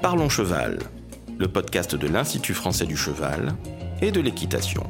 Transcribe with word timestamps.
Parlons 0.00 0.28
Cheval, 0.28 0.78
le 1.38 1.48
podcast 1.48 1.96
de 1.96 2.06
l'Institut 2.06 2.54
français 2.54 2.86
du 2.86 2.96
cheval 2.96 3.54
et 4.00 4.12
de 4.12 4.20
l'équitation. 4.20 4.84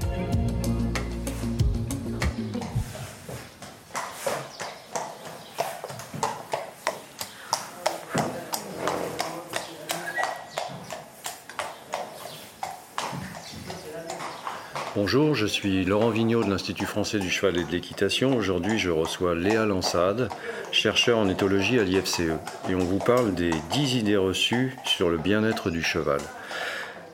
Bonjour, 15.10 15.34
je 15.34 15.46
suis 15.46 15.86
Laurent 15.86 16.10
Vigneault 16.10 16.44
de 16.44 16.50
l'Institut 16.50 16.84
français 16.84 17.18
du 17.18 17.30
cheval 17.30 17.56
et 17.56 17.64
de 17.64 17.72
l'équitation. 17.72 18.36
Aujourd'hui, 18.36 18.78
je 18.78 18.90
reçois 18.90 19.34
Léa 19.34 19.64
Lansade, 19.64 20.28
chercheur 20.70 21.16
en 21.16 21.30
éthologie 21.30 21.78
à 21.78 21.82
l'IFCE. 21.82 22.20
Et 22.68 22.74
on 22.74 22.80
vous 22.80 22.98
parle 22.98 23.34
des 23.34 23.48
10 23.72 23.96
idées 23.96 24.18
reçues 24.18 24.76
sur 24.84 25.08
le 25.08 25.16
bien-être 25.16 25.70
du 25.70 25.82
cheval. 25.82 26.20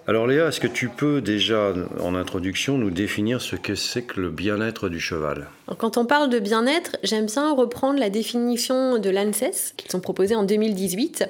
Alors 0.09 0.27
Léa, 0.27 0.49
est-ce 0.49 0.59
que 0.59 0.67
tu 0.67 0.89
peux 0.89 1.21
déjà, 1.21 1.73
en 2.01 2.17
introduction, 2.17 2.79
nous 2.79 2.91
définir 2.91 3.41
ce 3.41 3.55
que 3.55 3.77
c'est 3.77 4.03
que 4.03 4.21
le 4.21 4.31
bien-être 4.31 4.89
du 4.89 4.99
cheval? 4.99 5.47
Quand 5.79 5.97
on 5.97 6.05
parle 6.05 6.31
de 6.31 6.41
bien-être, 6.41 6.97
j'aime 7.05 7.27
bien 7.27 7.55
reprendre 7.55 8.01
la 8.01 8.11
définition 8.11 8.99
de 8.99 9.09
l'ANSES, 9.09 9.73
qu'ils 9.77 9.95
ont 9.97 10.01
proposée 10.01 10.35
en 10.35 10.43
2018. 10.43 11.27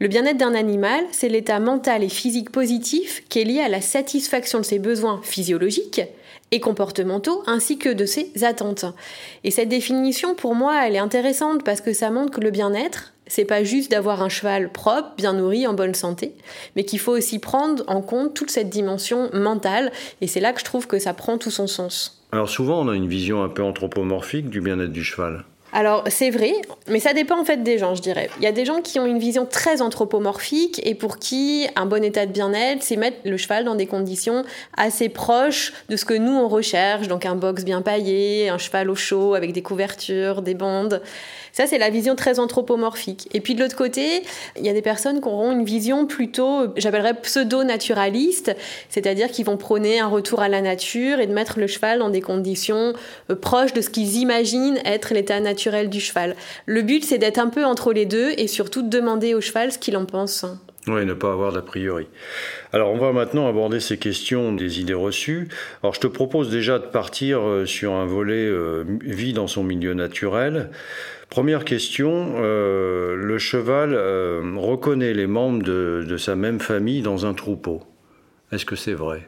Le 0.00 0.08
bien-être 0.08 0.38
d'un 0.38 0.54
animal, 0.54 1.04
c'est 1.12 1.28
l'état 1.28 1.60
mental 1.60 2.02
et 2.02 2.08
physique 2.08 2.50
positif 2.50 3.22
qui 3.28 3.40
est 3.40 3.44
lié 3.44 3.60
à 3.60 3.68
la 3.68 3.80
satisfaction 3.80 4.58
de 4.58 4.64
ses 4.64 4.80
besoins 4.80 5.20
physiologiques 5.22 6.02
et 6.50 6.58
comportementaux 6.58 7.44
ainsi 7.46 7.78
que 7.78 7.90
de 7.90 8.04
ses 8.04 8.32
attentes. 8.42 8.86
Et 9.44 9.52
cette 9.52 9.68
définition, 9.68 10.34
pour 10.34 10.56
moi, 10.56 10.84
elle 10.84 10.96
est 10.96 10.98
intéressante 10.98 11.62
parce 11.62 11.80
que 11.80 11.92
ça 11.92 12.10
montre 12.10 12.32
que 12.32 12.40
le 12.40 12.50
bien-être, 12.50 13.12
c'est 13.28 13.44
pas 13.44 13.62
juste 13.62 13.90
d'avoir 13.92 14.20
un 14.20 14.28
cheval 14.28 14.72
propre, 14.72 15.14
bien 15.16 15.32
nourri, 15.32 15.64
en 15.66 15.74
bonne 15.74 15.94
santé, 15.94 16.32
mais 16.74 16.84
qu'il 16.84 16.98
faut 16.98 17.16
aussi 17.16 17.38
prendre 17.38 17.84
en 17.86 18.02
compte 18.02 18.34
toute 18.34 18.50
cette 18.50 18.70
dimension 18.70 19.30
mentale 19.32 19.92
et 20.20 20.26
c'est 20.26 20.40
là 20.40 20.52
que 20.52 20.58
je 20.60 20.64
trouve 20.64 20.88
que 20.88 20.98
ça 20.98 21.14
prend 21.14 21.38
tout 21.38 21.52
son 21.52 21.68
sens. 21.68 22.20
Alors 22.32 22.50
souvent, 22.50 22.84
on 22.84 22.88
a 22.88 22.96
une 22.96 23.08
vision 23.08 23.44
un 23.44 23.48
peu 23.48 23.62
anthropomorphique 23.62 24.50
du 24.50 24.60
bien-être 24.60 24.92
du 24.92 25.04
cheval. 25.04 25.44
Alors 25.76 26.04
c'est 26.06 26.30
vrai, 26.30 26.52
mais 26.86 27.00
ça 27.00 27.12
dépend 27.14 27.36
en 27.36 27.44
fait 27.44 27.64
des 27.64 27.78
gens, 27.78 27.96
je 27.96 28.00
dirais. 28.00 28.30
Il 28.38 28.44
y 28.44 28.46
a 28.46 28.52
des 28.52 28.64
gens 28.64 28.80
qui 28.80 29.00
ont 29.00 29.06
une 29.06 29.18
vision 29.18 29.44
très 29.44 29.82
anthropomorphique 29.82 30.80
et 30.84 30.94
pour 30.94 31.18
qui 31.18 31.66
un 31.74 31.84
bon 31.84 32.04
état 32.04 32.26
de 32.26 32.30
bien-être, 32.30 32.84
c'est 32.84 32.94
mettre 32.94 33.16
le 33.24 33.36
cheval 33.36 33.64
dans 33.64 33.74
des 33.74 33.86
conditions 33.86 34.44
assez 34.76 35.08
proches 35.08 35.72
de 35.88 35.96
ce 35.96 36.04
que 36.04 36.14
nous 36.14 36.30
on 36.30 36.46
recherche, 36.46 37.08
donc 37.08 37.26
un 37.26 37.34
box 37.34 37.64
bien 37.64 37.82
paillé, 37.82 38.48
un 38.50 38.58
cheval 38.58 38.88
au 38.88 38.94
chaud 38.94 39.34
avec 39.34 39.52
des 39.52 39.62
couvertures, 39.62 40.42
des 40.42 40.54
bandes. 40.54 41.02
Ça, 41.54 41.68
c'est 41.68 41.78
la 41.78 41.88
vision 41.88 42.16
très 42.16 42.40
anthropomorphique. 42.40 43.28
Et 43.32 43.40
puis 43.40 43.54
de 43.54 43.60
l'autre 43.60 43.76
côté, 43.76 44.24
il 44.58 44.66
y 44.66 44.68
a 44.68 44.72
des 44.72 44.82
personnes 44.82 45.20
qui 45.20 45.28
auront 45.28 45.52
une 45.52 45.64
vision 45.64 46.04
plutôt, 46.04 46.74
j'appellerais 46.76 47.14
pseudo-naturaliste, 47.14 48.56
c'est-à-dire 48.88 49.28
qui 49.28 49.44
vont 49.44 49.56
prôner 49.56 50.00
un 50.00 50.08
retour 50.08 50.40
à 50.40 50.48
la 50.48 50.60
nature 50.60 51.20
et 51.20 51.28
de 51.28 51.32
mettre 51.32 51.60
le 51.60 51.68
cheval 51.68 52.00
dans 52.00 52.10
des 52.10 52.22
conditions 52.22 52.92
euh, 53.30 53.36
proches 53.36 53.72
de 53.72 53.82
ce 53.82 53.90
qu'ils 53.90 54.16
imaginent 54.16 54.80
être 54.84 55.14
l'état 55.14 55.38
naturel 55.38 55.90
du 55.90 56.00
cheval. 56.00 56.34
Le 56.66 56.82
but, 56.82 57.04
c'est 57.04 57.18
d'être 57.18 57.38
un 57.38 57.48
peu 57.50 57.64
entre 57.64 57.92
les 57.92 58.04
deux 58.04 58.32
et 58.36 58.48
surtout 58.48 58.82
de 58.82 58.88
demander 58.88 59.34
au 59.34 59.40
cheval 59.40 59.70
ce 59.70 59.78
qu'il 59.78 59.96
en 59.96 60.06
pense. 60.06 60.44
Oui, 60.88 61.06
ne 61.06 61.14
pas 61.14 61.32
avoir 61.32 61.52
d'a 61.52 61.62
priori. 61.62 62.08
Alors, 62.72 62.90
on 62.90 62.98
va 62.98 63.12
maintenant 63.12 63.48
aborder 63.48 63.78
ces 63.78 63.96
questions 63.96 64.52
des 64.52 64.80
idées 64.80 64.92
reçues. 64.92 65.48
Alors, 65.82 65.94
je 65.94 66.00
te 66.00 66.08
propose 66.08 66.50
déjà 66.50 66.80
de 66.80 66.86
partir 66.86 67.40
euh, 67.40 67.64
sur 67.64 67.92
un 67.92 68.06
volet 68.06 68.44
euh, 68.44 68.84
vie 69.02 69.32
dans 69.32 69.46
son 69.46 69.62
milieu 69.62 69.94
naturel. 69.94 70.70
Première 71.34 71.64
question, 71.64 72.34
euh, 72.36 73.16
le 73.16 73.38
cheval 73.38 73.92
euh, 73.92 74.54
reconnaît 74.56 75.14
les 75.14 75.26
membres 75.26 75.64
de, 75.64 76.06
de 76.08 76.16
sa 76.16 76.36
même 76.36 76.60
famille 76.60 77.02
dans 77.02 77.26
un 77.26 77.34
troupeau. 77.34 77.82
Est-ce 78.52 78.64
que 78.64 78.76
c'est 78.76 78.94
vrai? 78.94 79.26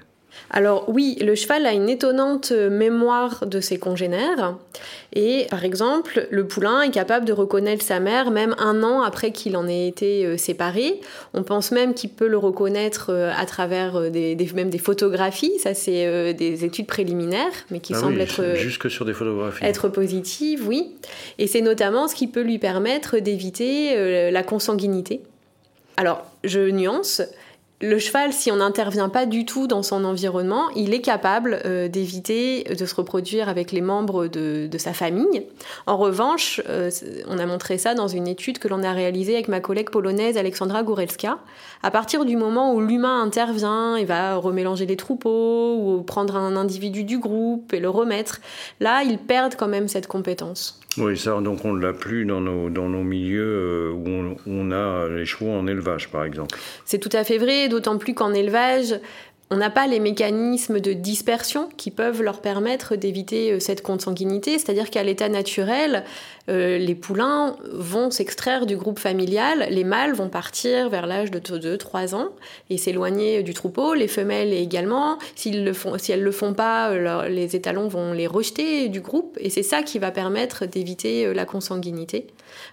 Alors 0.51 0.89
oui, 0.89 1.17
le 1.21 1.35
cheval 1.35 1.67
a 1.67 1.73
une 1.73 1.89
étonnante 1.89 2.53
mémoire 2.53 3.47
de 3.47 3.61
ses 3.61 3.79
congénères. 3.79 4.55
Et 5.13 5.47
par 5.51 5.65
exemple, 5.65 6.29
le 6.31 6.47
poulain 6.47 6.83
est 6.83 6.91
capable 6.91 7.25
de 7.25 7.33
reconnaître 7.33 7.83
sa 7.83 8.01
mère 8.01 8.31
même 8.31 8.55
un 8.59 8.83
an 8.83 9.03
après 9.03 9.33
qu'il 9.33 9.57
en 9.57 9.67
ait 9.67 9.89
été 9.89 10.25
euh, 10.25 10.37
séparé. 10.37 11.01
On 11.35 11.43
pense 11.43 11.73
même 11.73 11.95
qu'il 11.95 12.11
peut 12.11 12.29
le 12.29 12.37
reconnaître 12.39 13.07
euh, 13.11 13.33
à 13.37 13.47
travers 13.47 13.97
euh, 13.97 14.11
des, 14.11 14.37
même 14.55 14.71
des 14.71 14.79
photographies. 14.79 15.59
Ça, 15.59 15.75
c'est 15.75 16.35
des 16.35 16.65
études 16.65 16.87
préliminaires, 16.87 17.53
mais 17.71 17.81
qui 17.81 17.95
Ah 17.95 18.01
semblent 18.01 18.17
oui, 18.17 18.23
être, 18.23 18.57
Jusque 18.57 18.91
sur 18.91 19.05
des 19.05 19.15
photographies. 19.15 19.65
être 19.65 19.89
positives, 19.89 20.67
oui. 20.69 20.95
Et 21.39 21.47
c'est 21.47 21.61
notamment 21.61 22.09
ce 22.09 22.15
qui 22.15 22.27
peut 22.27 22.43
lui 22.43 22.59
permettre 22.59 23.19
d'éviter 23.19 24.31
la 24.31 24.43
consanguinité. 24.43 25.23
Alors, 25.97 26.25
je 26.45 26.61
nuance. 26.71 27.23
Le 27.83 27.99
cheval, 27.99 28.33
si 28.33 28.51
on 28.51 28.57
n'intervient 28.57 29.11
pas 29.11 29.27
du 29.27 29.45
tout 29.45 29.67
dans 29.67 29.83
son 29.83 30.05
environnement, 30.05 30.71
il 30.77 30.95
est 30.95 31.03
capable 31.03 31.61
euh, 31.67 31.89
d'éviter 31.89 32.65
de 32.65 32.87
se 32.87 32.95
reproduire 32.95 33.51
avec 33.51 33.71
les 33.71 33.83
membres 33.83 34.29
de, 34.29 34.67
de 34.67 34.79
sa 34.79 34.95
famille. 34.95 35.43
En 35.87 35.99
revanche, 35.99 36.63
euh, 36.71 36.91
on 37.29 37.39
a 37.39 37.45
montré 37.45 37.77
ça 37.77 37.93
dans 37.93 38.09
une 38.09 38.29
étude 38.29 38.59
que 38.59 38.69
l'on 38.69 38.83
a 38.83 38.93
réalisée 38.93 39.35
avec 39.35 39.49
ma 39.49 39.61
collègue 39.61 39.91
polonaise 39.91 40.39
Alexandra 40.39 40.83
Górelska. 40.85 41.39
À 41.83 41.91
partir 41.91 42.25
du 42.25 42.39
moment 42.39 42.73
où 42.73 42.81
l'humain 42.81 43.23
intervient 43.23 43.97
et 43.97 44.07
va 44.07 44.37
remélanger 44.37 44.87
les 44.87 44.97
troupeaux 44.97 45.77
ou 45.77 46.03
prendre 46.03 46.35
un 46.37 46.57
individu 46.57 47.05
du 47.05 47.19
groupe 47.19 47.75
et 47.75 47.81
le 47.81 47.91
remettre, 47.91 48.41
là, 48.81 49.03
ils 49.03 49.19
perdent 49.19 49.55
quand 49.55 49.69
même 49.69 49.89
cette 49.89 50.07
compétence. 50.07 50.81
Oui, 50.99 51.19
ça, 51.19 51.39
donc 51.43 51.63
on 51.67 51.75
ne 51.75 51.83
l'a 51.83 51.93
plus 51.93 52.25
dans 52.25 52.41
nos, 52.41 52.71
dans 52.71 52.89
nos 52.89 53.03
milieux 53.03 53.43
euh, 53.43 53.93
où 53.93 54.09
on, 54.09 54.31
où 54.31 54.37
on 54.47 54.71
a 54.73 55.09
les 55.09 55.27
chevaux 55.27 55.51
en 55.51 55.67
élevage, 55.67 56.09
par 56.09 56.25
exemple. 56.25 56.57
C'est 56.87 56.99
tout 56.99 57.11
à 57.13 57.23
fait 57.23 57.37
vrai, 57.37 57.66
d'autant 57.69 57.99
plus 57.99 58.15
qu'en 58.15 58.33
élevage, 58.33 58.99
on 59.51 59.57
n'a 59.57 59.71
pas 59.71 59.87
les 59.87 60.01
mécanismes 60.01 60.81
de 60.81 60.93
dispersion 60.93 61.69
qui 61.77 61.93
peuvent 61.93 62.23
leur 62.23 62.41
permettre 62.41 62.97
d'éviter 62.97 63.53
euh, 63.53 63.61
cette 63.61 63.83
consanguinité, 63.83 64.59
c'est-à-dire 64.59 64.91
qu'à 64.91 65.05
l'état 65.05 65.29
naturel, 65.29 66.05
euh, 66.49 66.79
les 66.79 66.95
poulains 66.95 67.57
vont 67.73 68.11
s'extraire 68.11 68.67
du 68.67 68.77
groupe 68.77 68.99
familial, 68.99 69.67
les 69.71 69.85
mâles 69.85 70.15
vont 70.15 70.29
partir 70.29 70.89
vers 70.89 71.07
l'âge 71.07 71.31
de 71.31 71.41
2-3 71.41 72.15
ans 72.15 72.29
et 72.71 72.77
s'éloigner 72.77 73.43
du 73.43 73.53
troupeau, 73.53 73.95
les 73.95 74.09
femelles 74.09 74.53
également. 74.53 75.19
S'ils 75.35 75.65
le 75.65 75.73
font, 75.73 75.99
si 75.99 76.13
elles 76.13 76.21
ne 76.21 76.25
le 76.25 76.33
font 76.33 76.55
pas, 76.55 76.91
euh, 76.91 77.29
les 77.29 77.57
étalons 77.57 77.89
vont 77.89 78.13
les 78.13 78.27
rejeter 78.27 78.89
du 78.89 79.01
groupe 79.01 79.37
et 79.41 79.51
c'est 79.51 79.65
ça 79.65 79.83
qui 79.83 79.99
va 79.99 80.11
permettre 80.11 80.67
d'éviter 80.67 81.27
euh, 81.27 81.35
la 81.35 81.45
consanguinité. 81.45 82.29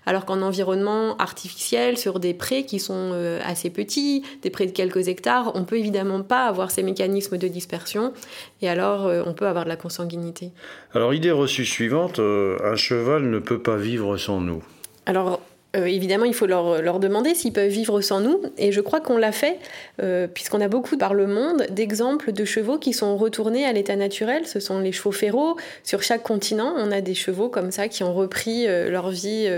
Alors 0.06 0.26
qu'en 0.26 0.42
environnement 0.42 1.18
artificiel, 1.18 1.98
sur 1.98 2.20
des 2.20 2.34
prés 2.34 2.66
qui 2.66 2.80
sont 2.80 3.14
assez 3.44 3.70
petits, 3.70 4.24
des 4.42 4.50
prés 4.50 4.66
de 4.66 4.72
quelques 4.72 5.08
hectares, 5.08 5.52
on 5.56 5.66
peut 5.66 5.78
évidemment 5.78 6.22
pas 6.22 6.46
avoir 6.46 6.72
ces 6.72 6.84
mécanismes 6.84 7.38
de 7.38 7.48
dispersion 7.48 8.14
et 8.62 8.70
alors 8.70 9.10
on 9.26 9.34
peut 9.34 9.48
avoir 9.48 9.66
de 9.66 9.70
la 9.70 9.76
consanguinité. 9.76 10.52
Alors, 10.94 11.14
idée 11.14 11.32
reçue 11.32 11.66
suivante, 11.66 12.20
un 12.20 12.76
cheval 12.76 13.24
ne 13.30 13.40
peut 13.40 13.63
pas 13.64 13.78
vivre 13.78 14.18
sans 14.18 14.40
nous. 14.40 14.64
Alors, 15.06 15.42
euh, 15.76 15.86
évidemment, 15.86 16.26
il 16.26 16.36
faut 16.36 16.46
leur, 16.46 16.82
leur 16.82 17.00
demander 17.00 17.34
s'ils 17.34 17.52
peuvent 17.52 17.70
vivre 17.70 18.00
sans 18.02 18.20
nous. 18.20 18.42
Et 18.58 18.72
je 18.72 18.80
crois 18.80 19.02
qu'on 19.02 19.18
l'a 19.18 19.32
fait, 19.32 19.58
euh, 20.02 20.28
puisqu'on 20.28 20.62
a 20.62 20.68
beaucoup 20.68 20.98
par 20.98 21.16
le 21.16 21.26
monde 21.26 21.66
d'exemples 21.72 22.32
de 22.32 22.46
chevaux 22.46 22.78
qui 22.78 22.94
sont 22.94 23.18
retournés 23.18 23.66
à 23.66 23.74
l'état 23.74 23.96
naturel. 23.96 24.46
Ce 24.46 24.60
sont 24.60 24.80
les 24.80 24.92
chevaux 24.92 25.12
férots. 25.12 25.58
Sur 25.84 26.04
chaque 26.04 26.22
continent, 26.22 26.74
on 26.78 26.92
a 26.92 27.02
des 27.02 27.16
chevaux 27.16 27.50
comme 27.50 27.72
ça 27.72 27.88
qui 27.88 28.04
ont 28.04 28.14
repris 28.14 28.68
euh, 28.68 28.92
leur 28.92 29.10
vie. 29.10 29.50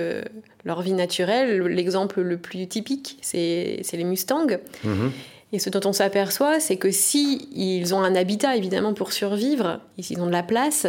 leur 0.63 0.81
vie 0.81 0.93
naturelle, 0.93 1.61
l'exemple 1.63 2.21
le 2.21 2.37
plus 2.37 2.65
typique, 2.67 3.17
c'est 3.21 3.81
les 3.93 4.03
Mustangs. 4.03 4.57
Mhm. 4.83 5.11
Et 5.51 5.59
ce 5.59 5.69
dont 5.69 5.87
on 5.87 5.93
s'aperçoit, 5.93 6.59
c'est 6.59 6.77
que 6.77 6.91
si 6.91 7.47
ils 7.53 7.93
ont 7.93 8.01
un 8.01 8.15
habitat 8.15 8.55
évidemment 8.55 8.93
pour 8.93 9.13
survivre, 9.13 9.79
et 9.97 10.01
s'ils 10.01 10.19
ont 10.19 10.25
de 10.25 10.31
la 10.31 10.43
place, 10.43 10.87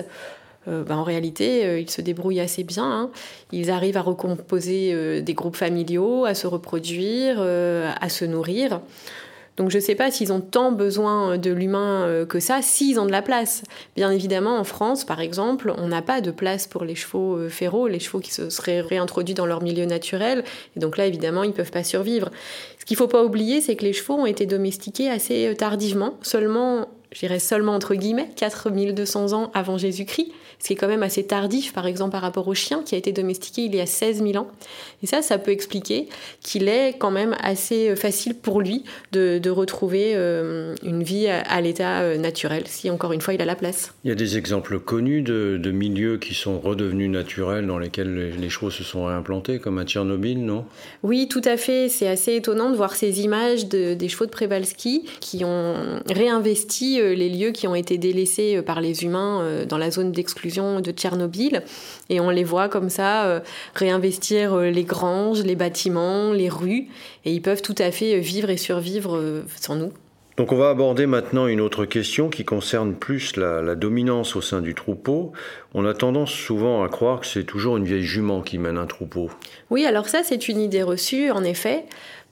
euh, 0.68 0.82
bah, 0.84 0.96
en 0.96 1.04
réalité, 1.04 1.64
euh, 1.64 1.80
ils 1.80 1.90
se 1.90 2.00
débrouillent 2.00 2.40
assez 2.40 2.64
bien. 2.64 2.84
hein. 2.84 3.10
Ils 3.52 3.70
arrivent 3.70 3.96
à 3.96 4.02
recomposer 4.02 4.90
euh, 4.92 5.20
des 5.20 5.34
groupes 5.34 5.56
familiaux, 5.56 6.24
à 6.24 6.34
se 6.34 6.46
reproduire, 6.46 7.40
à 7.40 8.08
se 8.08 8.24
nourrir. 8.24 8.80
Donc 9.56 9.70
je 9.70 9.76
ne 9.76 9.82
sais 9.82 9.94
pas 9.94 10.10
s'ils 10.10 10.34
ont 10.34 10.40
tant 10.40 10.70
besoin 10.70 11.38
de 11.38 11.50
l'humain 11.50 12.26
que 12.28 12.40
ça, 12.40 12.60
s'ils 12.60 13.00
ont 13.00 13.06
de 13.06 13.10
la 13.12 13.22
place. 13.22 13.62
Bien 13.96 14.10
évidemment, 14.10 14.58
en 14.58 14.64
France, 14.64 15.04
par 15.04 15.20
exemple, 15.20 15.72
on 15.78 15.88
n'a 15.88 16.02
pas 16.02 16.20
de 16.20 16.30
place 16.30 16.66
pour 16.66 16.84
les 16.84 16.94
chevaux 16.94 17.48
férots, 17.48 17.88
les 17.88 17.98
chevaux 17.98 18.20
qui 18.20 18.32
se 18.32 18.50
seraient 18.50 18.82
réintroduits 18.82 19.34
dans 19.34 19.46
leur 19.46 19.62
milieu 19.62 19.86
naturel. 19.86 20.44
Et 20.76 20.80
donc 20.80 20.98
là, 20.98 21.06
évidemment, 21.06 21.42
ils 21.42 21.48
ne 21.50 21.54
peuvent 21.54 21.70
pas 21.70 21.84
survivre. 21.84 22.30
Ce 22.78 22.84
qu'il 22.84 22.96
ne 22.96 22.98
faut 22.98 23.08
pas 23.08 23.24
oublier, 23.24 23.62
c'est 23.62 23.76
que 23.76 23.84
les 23.84 23.94
chevaux 23.94 24.14
ont 24.14 24.26
été 24.26 24.44
domestiqués 24.44 25.08
assez 25.08 25.54
tardivement, 25.56 26.14
seulement 26.20 26.86
je 27.16 27.20
dirais 27.20 27.38
seulement 27.38 27.72
entre 27.72 27.94
guillemets, 27.94 28.28
4200 28.36 29.32
ans 29.32 29.50
avant 29.54 29.78
Jésus-Christ, 29.78 30.32
ce 30.58 30.66
qui 30.66 30.72
est 30.74 30.76
quand 30.76 30.86
même 30.86 31.02
assez 31.02 31.24
tardif, 31.24 31.72
par 31.72 31.86
exemple, 31.86 32.12
par 32.12 32.20
rapport 32.20 32.46
au 32.46 32.52
chien 32.52 32.82
qui 32.84 32.94
a 32.94 32.98
été 32.98 33.10
domestiqué 33.10 33.62
il 33.62 33.74
y 33.74 33.80
a 33.80 33.86
16 33.86 34.22
000 34.22 34.36
ans. 34.36 34.48
Et 35.02 35.06
ça, 35.06 35.22
ça 35.22 35.38
peut 35.38 35.50
expliquer 35.50 36.08
qu'il 36.42 36.68
est 36.68 36.98
quand 36.98 37.10
même 37.10 37.34
assez 37.40 37.96
facile 37.96 38.34
pour 38.34 38.60
lui 38.60 38.84
de, 39.12 39.48
retrouver 39.48 40.12
euh, 40.14 40.74
une 40.82 41.02
vie 41.02 41.28
à, 41.28 41.60
l'état 41.62 42.00
euh, 42.00 42.18
naturel, 42.18 42.64
si 42.66 42.90
encore 42.90 43.12
une 43.12 43.22
fois 43.22 43.32
il 43.32 43.40
a 43.40 43.46
la 43.46 43.56
place. 43.56 43.94
Il 44.04 44.08
y 44.08 44.12
a 44.12 44.14
des 44.14 44.36
exemples 44.36 44.78
connus 44.78 45.22
de, 45.22 45.70
milieux 45.70 46.18
qui 46.18 46.34
sont 46.34 46.60
redevenus 46.60 47.08
naturels, 47.08 47.66
dans 47.66 47.78
lesquels 47.78 48.34
les, 48.38 48.48
chevaux 48.50 48.70
se 48.70 48.84
sont 48.84 49.06
réimplantés, 49.06 49.58
comme 49.58 49.78
à 49.78 49.84
Tchernobyl, 49.84 50.44
non? 50.44 50.66
Oui, 51.02 51.28
tout 51.28 51.42
à 51.46 51.56
fait. 51.56 51.88
C'est 51.88 52.08
assez 52.08 52.34
étonnant 52.34 52.70
de 52.70 52.76
voir 52.76 52.94
ces 52.94 53.22
images 53.22 53.66
des 53.68 54.08
chevaux 54.10 54.26
de 54.26 54.30
Przewalski 54.30 55.06
qui 55.20 55.44
ont 55.46 56.02
réinvesti 56.10 57.00
euh, 57.06 57.14
les 57.14 57.28
lieux 57.28 57.52
qui 57.52 57.66
ont 57.66 57.74
été 57.74 57.98
délaissés 57.98 58.62
par 58.62 58.80
les 58.80 59.04
humains 59.04 59.64
dans 59.68 59.78
la 59.78 59.90
zone 59.90 60.12
d'exclusion 60.12 60.80
de 60.80 60.90
Tchernobyl. 60.90 61.62
Et 62.10 62.20
on 62.20 62.30
les 62.30 62.44
voit 62.44 62.68
comme 62.68 62.90
ça 62.90 63.42
réinvestir 63.74 64.56
les 64.56 64.84
granges, 64.84 65.42
les 65.42 65.56
bâtiments, 65.56 66.32
les 66.32 66.48
rues. 66.48 66.88
Et 67.24 67.32
ils 67.32 67.42
peuvent 67.42 67.62
tout 67.62 67.74
à 67.78 67.90
fait 67.90 68.18
vivre 68.18 68.50
et 68.50 68.56
survivre 68.56 69.42
sans 69.60 69.76
nous. 69.76 69.92
Donc 70.36 70.52
on 70.52 70.56
va 70.56 70.68
aborder 70.68 71.06
maintenant 71.06 71.46
une 71.46 71.62
autre 71.62 71.86
question 71.86 72.28
qui 72.28 72.44
concerne 72.44 72.94
plus 72.94 73.36
la, 73.36 73.74
dominance 73.74 74.36
au 74.36 74.42
sein 74.42 74.60
du 74.60 74.74
troupeau. 74.74 75.32
On 75.72 75.86
a 75.86 75.94
tendance 75.94 76.30
souvent 76.30 76.84
à 76.84 76.90
croire 76.90 77.20
que 77.20 77.26
c'est 77.26 77.44
toujours 77.44 77.78
une 77.78 77.84
vieille 77.84 78.02
jument 78.02 78.42
qui 78.42 78.58
mène 78.58 78.76
un 78.76 78.86
troupeau. 78.86 79.30
Oui, 79.70 79.86
alors 79.86 80.08
ça 80.08 80.20
c'est 80.24 80.48
une 80.48 80.60
idée 80.60 80.82
reçue 80.82 81.30
en 81.30 81.42
effet 81.42 81.84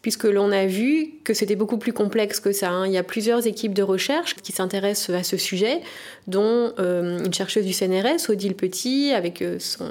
puisque 0.04 0.24
l'on 0.24 0.52
a 0.52 0.66
vu 0.66 1.12
que 1.24 1.32
c'était 1.32 1.56
beaucoup 1.56 1.78
plus 1.78 1.94
complexe 1.94 2.38
que 2.38 2.52
ça. 2.52 2.68
Hein. 2.68 2.86
Il 2.86 2.92
y 2.92 2.98
a 2.98 3.02
plusieurs 3.02 3.46
équipes 3.46 3.72
de 3.72 3.82
recherche 3.82 4.34
qui 4.34 4.52
s'intéressent 4.52 5.16
à 5.16 5.22
ce 5.22 5.38
sujet, 5.38 5.80
dont 6.26 6.74
euh, 6.78 7.24
une 7.24 7.32
chercheuse 7.32 7.64
du 7.64 7.72
CNRS, 7.72 8.28
Odile 8.28 8.54
Petit, 8.54 9.12
avec 9.14 9.40
euh, 9.40 9.56
son, 9.58 9.88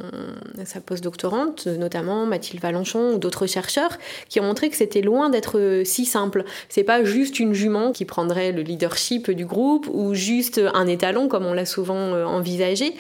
sa 0.66 0.82
postdoctorante, 0.82 1.66
notamment 1.66 2.28
Mathilde 2.28 2.62
Valenchon 2.62 3.16
ou 3.16 3.18
d'autres 3.18 3.48
chercheurs, 3.48 3.98
qui 4.30 4.40
ont 4.40 4.44
montré 4.44 4.70
que 4.70 4.76
c'était 4.76 5.02
loin 5.02 5.32
d'être 5.32 5.58
euh, 5.58 5.84
si 5.84 6.06
simple. 6.06 6.44
C'est 6.70 6.84
pas 6.84 7.04
juste 7.04 7.40
une 7.40 7.56
jument 7.56 7.92
qui 7.92 8.06
prendrait 8.06 8.52
le 8.52 8.62
leadership 8.62 9.32
du 9.32 9.48
groupe 9.48 9.88
ou 9.92 10.14
juste 10.14 10.62
un 10.76 10.86
étalon 10.86 11.28
comme 11.28 11.48
on 11.48 11.54
l'a 11.54 11.66
souvent 11.66 12.12
envisagé 12.28 12.94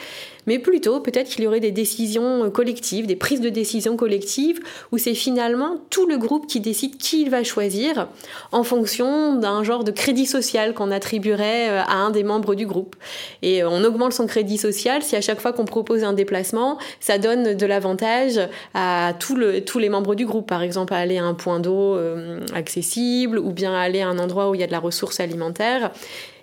mais 0.47 0.59
plutôt 0.59 0.99
peut-être 0.99 1.29
qu'il 1.29 1.43
y 1.43 1.47
aurait 1.47 1.59
des 1.59 1.71
décisions 1.71 2.49
collectives, 2.51 3.07
des 3.07 3.15
prises 3.15 3.41
de 3.41 3.49
décisions 3.49 3.97
collectives, 3.97 4.59
où 4.91 4.97
c'est 4.97 5.13
finalement 5.13 5.79
tout 5.89 6.05
le 6.05 6.17
groupe 6.17 6.47
qui 6.47 6.59
décide 6.59 6.97
qui 6.97 7.21
il 7.21 7.29
va 7.29 7.43
choisir 7.43 8.07
en 8.51 8.63
fonction 8.63 9.35
d'un 9.35 9.63
genre 9.63 9.83
de 9.83 9.91
crédit 9.91 10.25
social 10.25 10.73
qu'on 10.73 10.91
attribuerait 10.91 11.69
euh, 11.69 11.81
à 11.81 11.95
un 11.95 12.09
des 12.09 12.23
membres 12.23 12.55
du 12.55 12.65
groupe. 12.65 12.95
Et 13.41 13.63
on 13.63 13.83
augmente 13.83 14.13
son 14.13 14.27
crédit 14.27 14.57
social 14.57 15.03
si 15.03 15.15
à 15.15 15.21
chaque 15.21 15.39
fois 15.39 15.53
qu'on 15.53 15.65
propose 15.65 16.03
un 16.03 16.13
déplacement, 16.13 16.77
ça 16.99 17.17
donne 17.17 17.55
de 17.55 17.65
l'avantage 17.65 18.39
à 18.73 19.13
tous 19.19 19.79
les 19.79 19.89
membres 19.89 20.15
du 20.15 20.25
groupe, 20.25 20.47
par 20.47 20.61
exemple 20.61 20.93
à 20.93 20.97
aller 20.97 21.17
à 21.17 21.23
un 21.23 21.33
point 21.33 21.59
d'eau 21.59 21.95
euh, 21.95 22.39
accessible 22.53 23.37
ou 23.39 23.51
bien 23.51 23.73
aller 23.73 24.01
à 24.01 24.07
un 24.07 24.19
endroit 24.19 24.49
où 24.49 24.55
il 24.55 24.61
y 24.61 24.63
a 24.63 24.67
de 24.67 24.71
la 24.71 24.79
ressource 24.79 25.19
alimentaire. 25.19 25.91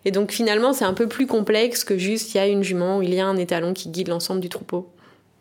Et 0.05 0.11
donc 0.11 0.32
finalement, 0.32 0.73
c'est 0.73 0.85
un 0.85 0.94
peu 0.94 1.06
plus 1.06 1.26
complexe 1.26 1.85
que 1.85 1.99
juste 1.99 2.35
il 2.35 2.38
y 2.38 2.41
a 2.41 2.47
une 2.47 2.62
jument 2.62 2.99
ou 2.99 3.02
il 3.02 3.14
y 3.14 3.20
a 3.20 3.26
un 3.26 3.37
étalon 3.37 3.75
qui 3.75 3.88
guide 3.91 4.08
l'ensemble 4.08 4.41
du 4.41 4.49
troupeau. 4.49 4.88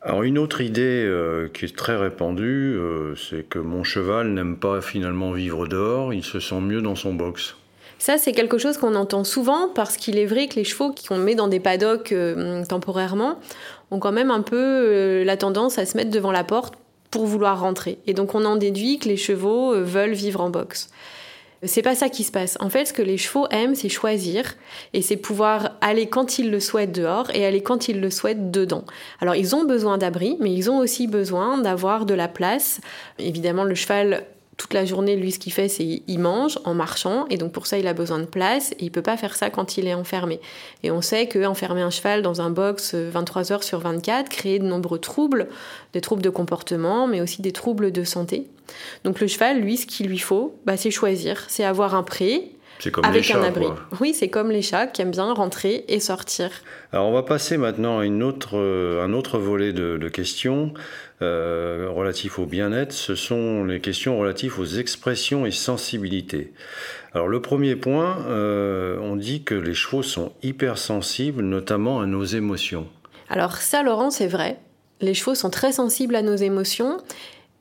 Alors 0.01 0.23
une 0.23 0.37
autre 0.37 0.61
idée 0.61 1.03
euh, 1.05 1.49
qui 1.49 1.65
est 1.65 1.75
très 1.75 1.97
répandue, 1.97 2.75
euh, 2.77 3.15
c'est 3.15 3.43
que 3.43 3.59
mon 3.59 3.83
cheval 3.83 4.29
n'aime 4.29 4.55
pas 4.55 4.79
finalement 4.79 5.31
vivre 5.31 5.67
dehors, 5.67 6.13
il 6.13 6.23
se 6.23 6.39
sent 6.39 6.61
mieux 6.61 6.81
dans 6.81 6.95
son 6.95 7.13
box. 7.13 7.55
Ça, 7.97 8.17
c'est 8.17 8.31
quelque 8.31 8.57
chose 8.57 8.77
qu'on 8.77 8.95
entend 8.95 9.25
souvent 9.25 9.67
parce 9.75 9.97
qu'il 9.97 10.17
est 10.17 10.25
vrai 10.25 10.47
que 10.47 10.55
les 10.55 10.63
chevaux 10.63 10.95
qu'on 11.05 11.17
met 11.17 11.35
dans 11.35 11.49
des 11.49 11.59
paddocks 11.59 12.13
euh, 12.13 12.63
temporairement 12.63 13.39
ont 13.91 13.99
quand 13.99 14.13
même 14.13 14.31
un 14.31 14.41
peu 14.41 15.23
la 15.23 15.35
tendance 15.35 15.77
à 15.77 15.85
se 15.85 15.97
mettre 15.97 16.11
devant 16.11 16.31
la 16.31 16.45
porte 16.45 16.75
pour 17.11 17.25
vouloir 17.25 17.59
rentrer. 17.59 17.97
Et 18.07 18.13
donc 18.13 18.35
on 18.35 18.45
en 18.45 18.55
déduit 18.55 18.99
que 18.99 19.09
les 19.09 19.17
chevaux 19.17 19.73
veulent 19.83 20.13
vivre 20.13 20.39
en 20.39 20.49
box. 20.49 20.89
C'est 21.63 21.81
pas 21.81 21.95
ça 21.95 22.07
qui 22.07 22.23
se 22.23 22.31
passe. 22.31 22.57
En 22.61 22.69
fait, 22.69 22.85
ce 22.85 22.93
que 22.93 23.01
les 23.01 23.17
chevaux 23.17 23.45
aiment, 23.51 23.75
c'est 23.75 23.89
choisir 23.89 24.55
et 24.93 25.01
c'est 25.01 25.17
pouvoir 25.17 25.71
aller 25.81 26.07
quand 26.07 26.39
ils 26.39 26.49
le 26.49 26.59
souhaitent 26.59 26.93
dehors 26.93 27.29
et 27.31 27.45
aller 27.45 27.61
quand 27.61 27.89
ils 27.89 27.99
le 27.99 28.09
souhaitent 28.09 28.49
dedans. 28.49 28.85
Alors, 29.19 29.35
ils 29.35 29.55
ont 29.55 29.65
besoin 29.65 29.97
d'abri, 29.97 30.37
mais 30.39 30.53
ils 30.53 30.71
ont 30.71 30.77
aussi 30.77 31.07
besoin 31.07 31.57
d'avoir 31.57 32.05
de 32.05 32.13
la 32.13 32.29
place. 32.29 32.79
Évidemment, 33.17 33.65
le 33.65 33.75
cheval 33.75 34.25
toute 34.59 34.73
la 34.73 34.83
journée, 34.83 35.15
lui, 35.15 35.31
ce 35.31 35.39
qu'il 35.39 35.53
fait, 35.53 35.69
c'est 35.69 36.03
il 36.05 36.19
mange 36.19 36.59
en 36.65 36.73
marchant, 36.73 37.25
et 37.29 37.37
donc 37.37 37.53
pour 37.53 37.65
ça, 37.65 37.79
il 37.79 37.87
a 37.87 37.93
besoin 37.93 38.19
de 38.19 38.25
place, 38.25 38.73
et 38.73 38.83
il 38.83 38.91
peut 38.91 39.01
pas 39.01 39.15
faire 39.15 39.33
ça 39.33 39.49
quand 39.49 39.77
il 39.77 39.87
est 39.87 39.93
enfermé. 39.93 40.41
Et 40.83 40.91
on 40.91 41.01
sait 41.01 41.27
que 41.27 41.45
enfermer 41.45 41.81
un 41.81 41.89
cheval 41.89 42.21
dans 42.21 42.41
un 42.41 42.49
box 42.49 42.93
23 42.93 43.51
euh, 43.51 43.53
heures 43.53 43.63
sur 43.63 43.79
24 43.79 44.27
crée 44.27 44.59
de 44.59 44.65
nombreux 44.65 44.99
troubles, 44.99 45.47
des 45.93 46.01
troubles 46.01 46.21
de 46.21 46.29
comportement, 46.29 47.07
mais 47.07 47.21
aussi 47.21 47.41
des 47.41 47.53
troubles 47.53 47.93
de 47.93 48.03
santé. 48.03 48.47
Donc 49.05 49.21
le 49.21 49.27
cheval, 49.27 49.61
lui, 49.61 49.77
ce 49.77 49.85
qu'il 49.85 50.07
lui 50.07 50.19
faut, 50.19 50.53
bah, 50.65 50.75
c'est 50.75 50.91
choisir, 50.91 51.45
c'est 51.47 51.63
avoir 51.63 51.95
un 51.95 52.03
pré, 52.03 52.51
comme 52.87 53.05
avec 53.05 53.29
un 53.31 53.43
abri. 53.43 53.67
Oui, 53.99 54.13
c'est 54.13 54.29
comme 54.29 54.51
les 54.51 54.61
chats 54.61 54.87
qui 54.87 55.01
aiment 55.01 55.11
bien 55.11 55.31
rentrer 55.33 55.83
et 55.89 55.99
sortir. 55.99 56.49
Alors 56.93 57.07
on 57.07 57.11
va 57.11 57.23
passer 57.23 57.57
maintenant 57.57 57.99
à 57.99 58.05
une 58.05 58.23
autre, 58.23 58.57
euh, 58.57 59.03
un 59.03 59.13
autre 59.13 59.37
volet 59.37 59.73
de, 59.73 60.09
questions 60.09 60.73
euh, 61.21 61.87
relatifs 61.91 62.39
au 62.39 62.45
bien-être. 62.45 62.93
Ce 62.93 63.15
sont 63.15 63.65
les 63.65 63.81
questions 63.81 64.17
relatives 64.17 64.59
aux 64.59 64.65
expressions 64.65 65.45
et 65.45 65.51
sensibilités. 65.51 66.53
Alors 67.13 67.27
le 67.27 67.41
premier 67.41 67.75
point, 67.75 68.17
euh, 68.27 68.97
on 69.01 69.15
dit 69.15 69.43
que 69.43 69.55
les 69.55 69.73
chevaux 69.73 70.03
sont 70.03 70.31
hypersensibles, 70.41 71.43
notamment 71.43 71.99
à 71.99 72.05
nos 72.05 72.23
émotions. 72.23 72.87
Alors 73.29 73.57
ça, 73.57 73.83
Laurent, 73.83 74.09
c'est 74.09 74.27
vrai. 74.27 74.57
Les 75.01 75.13
chevaux 75.13 75.35
sont 75.35 75.49
très 75.49 75.73
sensibles 75.73 76.15
à 76.15 76.21
nos 76.21 76.35
émotions 76.35 76.97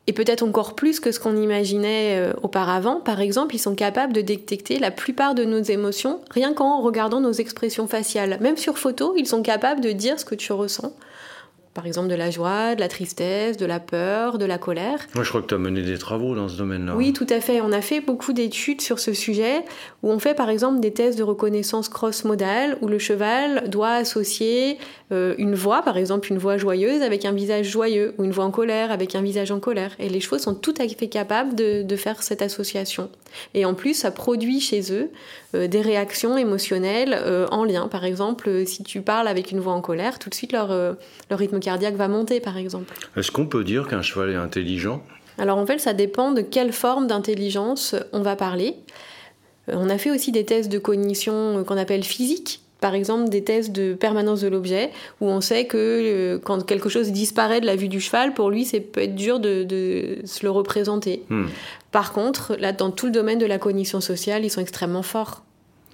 et 0.08 0.12
peut-être 0.14 0.42
encore 0.42 0.74
plus 0.74 1.00
que 1.00 1.12
ce 1.12 1.20
qu'on 1.20 1.36
imaginait 1.36 2.16
euh, 2.16 2.32
auparavant. 2.42 2.96
Par 2.96 3.20
exemple, 3.20 3.54
ils 3.54 3.60
sont 3.60 3.74
capables 3.74 4.14
de 4.14 4.22
détecter 4.22 4.78
la 4.78 4.90
plupart 4.90 5.34
de 5.34 5.44
nos 5.44 5.60
émotions 5.60 6.20
rien 6.30 6.54
qu'en 6.54 6.80
regardant 6.80 7.20
nos 7.20 7.32
expressions 7.32 7.86
faciales. 7.86 8.38
Même 8.40 8.56
sur 8.56 8.78
photo, 8.78 9.14
ils 9.18 9.26
sont 9.26 9.42
capables 9.42 9.82
de 9.82 9.92
dire 9.92 10.18
ce 10.18 10.24
que 10.24 10.34
tu 10.34 10.52
ressens 10.52 10.94
par 11.78 11.86
exemple 11.86 12.08
de 12.08 12.16
la 12.16 12.32
joie, 12.32 12.74
de 12.74 12.80
la 12.80 12.88
tristesse, 12.88 13.56
de 13.56 13.64
la 13.64 13.78
peur, 13.78 14.38
de 14.38 14.44
la 14.44 14.58
colère. 14.58 14.98
Moi, 15.14 15.22
je 15.22 15.28
crois 15.28 15.42
que 15.42 15.46
tu 15.46 15.54
as 15.54 15.58
mené 15.58 15.82
des 15.82 15.96
travaux 15.96 16.34
dans 16.34 16.48
ce 16.48 16.56
domaine-là. 16.56 16.96
Oui, 16.96 17.12
tout 17.12 17.26
à 17.30 17.40
fait. 17.40 17.60
On 17.60 17.70
a 17.70 17.80
fait 17.80 18.00
beaucoup 18.00 18.32
d'études 18.32 18.80
sur 18.80 18.98
ce 18.98 19.12
sujet, 19.12 19.64
où 20.02 20.10
on 20.10 20.18
fait 20.18 20.34
par 20.34 20.50
exemple 20.50 20.80
des 20.80 20.92
tests 20.92 21.16
de 21.16 21.22
reconnaissance 21.22 21.88
cross-modale, 21.88 22.78
où 22.80 22.88
le 22.88 22.98
cheval 22.98 23.70
doit 23.70 23.92
associer 23.92 24.78
euh, 25.12 25.36
une 25.38 25.54
voix, 25.54 25.82
par 25.82 25.96
exemple 25.98 26.32
une 26.32 26.38
voix 26.38 26.56
joyeuse, 26.56 27.00
avec 27.02 27.24
un 27.24 27.30
visage 27.30 27.66
joyeux, 27.66 28.12
ou 28.18 28.24
une 28.24 28.32
voix 28.32 28.44
en 28.44 28.50
colère 28.50 28.90
avec 28.90 29.14
un 29.14 29.22
visage 29.22 29.52
en 29.52 29.60
colère. 29.60 29.92
Et 30.00 30.08
les 30.08 30.18
chevaux 30.18 30.38
sont 30.38 30.56
tout 30.56 30.74
à 30.80 30.88
fait 30.88 31.06
capables 31.06 31.54
de, 31.54 31.96
faire 31.96 32.24
cette 32.24 32.42
association. 32.42 33.08
Et 33.54 33.64
en 33.64 33.74
plus, 33.74 33.94
ça 33.94 34.10
produit 34.10 34.58
chez 34.58 34.92
eux 34.92 35.10
euh, 35.54 35.68
des 35.68 35.80
réactions 35.80 36.36
émotionnelles 36.36 37.16
euh, 37.16 37.46
en 37.52 37.64
lien. 37.64 37.86
Par 37.86 38.04
exemple, 38.04 38.66
si 38.66 38.82
tu 38.82 39.00
parles 39.00 39.28
avec 39.28 39.52
une 39.52 39.60
voix 39.60 39.74
en 39.74 39.80
colère, 39.80 40.18
tout 40.18 40.28
de 40.28 40.34
suite 40.34 40.50
leur, 40.50 40.68
leur 40.68 41.38
rythme 41.38 41.60
cardiaque 41.68 41.96
va 41.96 42.08
monter, 42.08 42.40
par 42.40 42.56
exemple. 42.56 42.94
Est-ce 43.14 43.30
qu'on 43.30 43.44
peut 43.44 43.62
dire 43.62 43.88
qu'un 43.88 44.00
cheval 44.00 44.30
est 44.30 44.36
intelligent? 44.36 45.02
Alors 45.36 45.58
en 45.58 45.66
fait, 45.66 45.78
ça 45.78 45.92
dépend 45.92 46.32
de 46.32 46.40
quelle 46.40 46.72
forme 46.72 47.06
d'intelligence 47.06 47.94
on 48.14 48.22
va 48.22 48.36
parler. 48.36 48.76
Euh, 49.68 49.74
on 49.76 49.90
a 49.90 49.98
fait 49.98 50.10
aussi 50.10 50.32
des 50.32 50.46
tests 50.46 50.72
de 50.72 50.78
cognition 50.78 51.58
euh, 51.58 51.64
qu'on 51.64 51.76
appelle 51.76 52.04
physique, 52.04 52.62
par 52.80 52.94
exemple 52.94 53.28
des 53.28 53.44
tests 53.44 53.70
de 53.70 53.92
permanence 53.92 54.40
de 54.40 54.48
l'objet, 54.48 54.92
où 55.20 55.26
on 55.26 55.42
sait 55.42 55.66
que 55.66 55.76
euh, 55.76 56.38
quand 56.42 56.64
quelque 56.64 56.88
chose 56.88 57.12
disparaît 57.12 57.60
de 57.60 57.66
la 57.66 57.76
vue 57.76 57.88
du 57.88 58.00
cheval, 58.00 58.32
pour 58.32 58.48
lui, 58.48 58.64
c'est 58.64 58.80
peut 58.80 59.02
être 59.02 59.14
dur 59.14 59.38
de, 59.38 60.20
se 60.24 60.44
le 60.44 60.50
représenter. 60.50 61.24
Hmm. 61.28 61.48
Par 61.92 62.14
contre, 62.14 62.56
là, 62.58 62.72
dans 62.72 62.90
tout 62.90 63.04
le 63.04 63.12
domaine 63.12 63.38
de 63.38 63.46
la 63.46 63.58
cognition 63.58 64.00
sociale, 64.00 64.42
ils 64.42 64.50
sont 64.50 64.62
extrêmement 64.62 65.02
forts. 65.02 65.44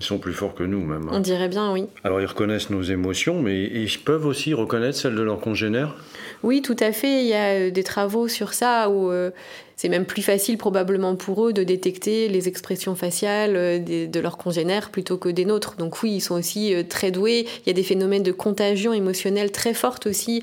Ils 0.00 0.04
sont 0.04 0.18
plus 0.18 0.32
forts 0.32 0.54
que 0.54 0.64
nous 0.64 0.80
même. 0.80 1.08
Hein. 1.08 1.12
On 1.14 1.20
dirait 1.20 1.48
bien, 1.48 1.72
oui. 1.72 1.86
Alors 2.02 2.20
ils 2.20 2.26
reconnaissent 2.26 2.70
nos 2.70 2.82
émotions, 2.82 3.40
mais 3.40 3.62
ils 3.62 3.98
peuvent 3.98 4.26
aussi 4.26 4.52
reconnaître 4.52 4.98
celles 4.98 5.14
de 5.14 5.22
leurs 5.22 5.40
congénères? 5.40 5.94
Oui, 6.42 6.62
tout 6.62 6.76
à 6.80 6.92
fait. 6.92 7.22
Il 7.22 7.26
y 7.26 7.32
a 7.32 7.54
euh, 7.54 7.70
des 7.70 7.84
travaux 7.84 8.26
sur 8.28 8.54
ça 8.54 8.90
où 8.90 9.10
euh, 9.10 9.30
c'est 9.76 9.88
même 9.88 10.04
plus 10.04 10.20
facile 10.20 10.58
probablement 10.58 11.14
pour 11.14 11.46
eux 11.46 11.52
de 11.52 11.62
détecter 11.62 12.28
les 12.28 12.48
expressions 12.48 12.96
faciales 12.96 13.56
euh, 13.56 13.78
de 13.78 14.20
leurs 14.20 14.36
congénères 14.36 14.90
plutôt 14.90 15.16
que 15.16 15.28
des 15.28 15.44
nôtres. 15.44 15.76
Donc 15.76 16.02
oui, 16.02 16.16
ils 16.16 16.20
sont 16.20 16.34
aussi 16.34 16.74
très 16.88 17.12
doués. 17.12 17.46
Il 17.64 17.68
y 17.68 17.70
a 17.70 17.72
des 17.72 17.82
phénomènes 17.82 18.22
de 18.24 18.32
contagion 18.32 18.92
émotionnelle 18.92 19.52
très 19.52 19.74
fortes 19.74 20.06
aussi 20.06 20.42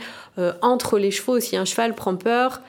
entre 0.61 0.97
les 0.97 1.11
chevaux. 1.11 1.39
Si 1.39 1.55
un 1.55 1.65
cheval 1.65 1.93
prend 1.93 2.15
peur, 2.15 2.61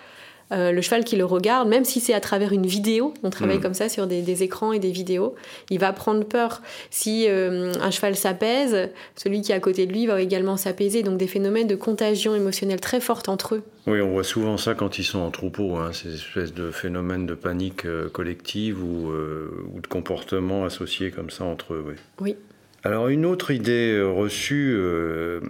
euh, 0.50 0.72
le 0.72 0.82
cheval 0.82 1.04
qui 1.04 1.16
le 1.16 1.24
regarde, 1.24 1.68
même 1.68 1.84
si 1.84 2.00
c'est 2.00 2.14
à 2.14 2.20
travers 2.20 2.52
une 2.52 2.66
vidéo, 2.66 3.14
on 3.22 3.30
travaille 3.30 3.58
mm. 3.58 3.62
comme 3.62 3.74
ça 3.74 3.88
sur 3.88 4.06
des, 4.06 4.42
écrans 4.42 4.72
et 4.72 4.78
des 4.78 4.90
vidéos, 4.90 5.34
il 5.70 5.78
va 5.78 5.92
prendre 5.92 6.24
peur. 6.24 6.62
Si 6.90 7.26
euh, 7.28 7.72
un 7.80 7.90
cheval 7.90 8.16
s'apaise, 8.16 8.90
celui 9.16 9.42
qui 9.42 9.52
est 9.52 9.54
à 9.54 9.60
côté 9.60 9.86
de 9.86 9.92
lui 9.92 10.06
va 10.06 10.20
également 10.20 10.56
s'apaiser. 10.56 11.02
Donc 11.02 11.18
des 11.18 11.26
phénomènes 11.26 11.66
de 11.66 11.76
contagion 11.76 12.34
émotionnelle 12.34 12.80
très 12.80 13.00
fortes 13.00 13.28
entre 13.28 13.56
eux. 13.56 13.62
Oui, 13.86 14.00
on 14.00 14.10
voit 14.10 14.24
souvent 14.24 14.56
ça 14.56 14.74
quand 14.74 14.98
ils 14.98 15.04
sont 15.04 15.20
en 15.20 15.30
troupeau, 15.30 15.76
hein, 15.76 15.92
ces 15.92 16.14
espèces 16.14 16.54
de 16.54 16.70
phénomènes 16.70 17.26
de 17.26 17.34
panique 17.34 17.84
euh, 17.84 18.08
collective 18.08 18.82
ou, 18.82 19.12
de 19.12 19.86
comportement 19.86 20.64
associés 20.64 21.10
comme 21.10 21.30
ça 21.30 21.44
entre 21.44 21.74
eux. 21.74 21.96
Oui. 22.20 22.36
Alors 22.84 23.08
une 23.08 23.26
autre 23.26 23.50
idée 23.50 23.92
euh, 23.92 24.10
reçue 24.10 24.74
euh, 24.76 25.40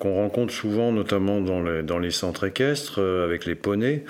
qu'on 0.00 0.14
rencontre 0.14 0.52
souvent, 0.52 0.92
notamment 0.92 1.40
dans, 1.40 1.82
dans 1.82 1.98
les 1.98 2.10
centres 2.10 2.46
équestres, 2.46 3.00
avec 3.00 3.46
les 3.46 3.54
poneys, 3.54 4.04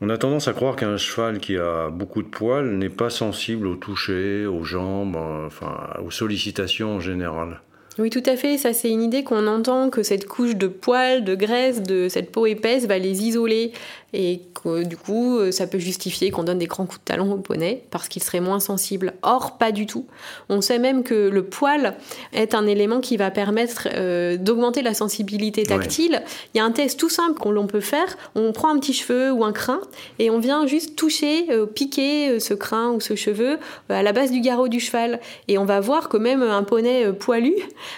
on 0.00 0.10
a 0.10 0.16
tendance 0.16 0.46
à 0.46 0.52
croire 0.52 0.76
qu'un 0.76 0.96
cheval 0.96 1.38
qui 1.38 1.56
a 1.56 1.90
beaucoup 1.90 2.22
de 2.22 2.28
poils 2.28 2.70
n'est 2.76 2.88
pas 2.88 3.10
sensible 3.10 3.66
au 3.66 3.74
toucher, 3.74 4.46
aux 4.46 4.62
jambes, 4.62 5.16
enfin 5.16 5.90
aux 6.04 6.12
sollicitations 6.12 6.96
en 6.96 7.00
général. 7.00 7.60
Oui, 7.98 8.10
tout 8.10 8.22
à 8.26 8.36
fait. 8.36 8.58
Ça, 8.58 8.72
c'est 8.72 8.90
une 8.90 9.02
idée 9.02 9.24
qu'on 9.24 9.48
entend 9.48 9.90
que 9.90 10.04
cette 10.04 10.26
couche 10.26 10.54
de 10.54 10.68
poils, 10.68 11.24
de 11.24 11.34
graisse, 11.34 11.82
de 11.82 12.08
cette 12.08 12.30
peau 12.30 12.46
épaisse 12.46 12.86
va 12.86 12.96
les 12.98 13.24
isoler 13.24 13.72
et 14.12 14.40
que 14.54 14.84
du 14.84 14.96
coup, 14.96 15.38
euh, 15.38 15.52
ça 15.52 15.66
peut 15.66 15.78
justifier 15.78 16.30
qu'on 16.30 16.42
donne 16.42 16.58
des 16.58 16.66
grands 16.66 16.86
coups 16.86 17.00
de 17.00 17.04
talon 17.04 17.32
au 17.32 17.36
poney 17.36 17.82
parce 17.90 18.08
qu'il 18.08 18.22
serait 18.22 18.40
moins 18.40 18.60
sensible. 18.60 19.12
Or, 19.22 19.58
pas 19.58 19.70
du 19.70 19.86
tout. 19.86 20.06
On 20.48 20.60
sait 20.60 20.78
même 20.78 21.02
que 21.02 21.28
le 21.28 21.44
poil 21.44 21.94
est 22.32 22.54
un 22.54 22.66
élément 22.66 23.00
qui 23.00 23.16
va 23.16 23.30
permettre 23.30 23.88
euh, 23.94 24.36
d'augmenter 24.38 24.80
la 24.80 24.94
sensibilité 24.94 25.64
tactile. 25.64 26.22
Il 26.54 26.58
y 26.58 26.60
a 26.60 26.64
un 26.64 26.70
test 26.70 26.98
tout 26.98 27.10
simple 27.10 27.38
qu'on 27.38 27.66
peut 27.66 27.80
faire. 27.80 28.16
On 28.34 28.52
prend 28.52 28.70
un 28.70 28.78
petit 28.78 28.94
cheveu 28.94 29.30
ou 29.30 29.44
un 29.44 29.52
crin 29.52 29.80
et 30.18 30.30
on 30.30 30.38
vient 30.38 30.66
juste 30.66 30.96
toucher, 30.96 31.50
euh, 31.50 31.66
piquer 31.66 32.40
ce 32.40 32.54
crin 32.54 32.90
ou 32.92 33.00
ce 33.00 33.14
cheveu 33.14 33.58
à 33.90 34.02
la 34.02 34.12
base 34.12 34.30
du 34.30 34.40
garrot 34.40 34.68
du 34.68 34.80
cheval. 34.80 35.20
Et 35.48 35.58
on 35.58 35.64
va 35.64 35.80
voir 35.80 36.08
que 36.08 36.16
même 36.16 36.42
un 36.42 36.62
poney 36.62 37.12
poilu 37.12 37.54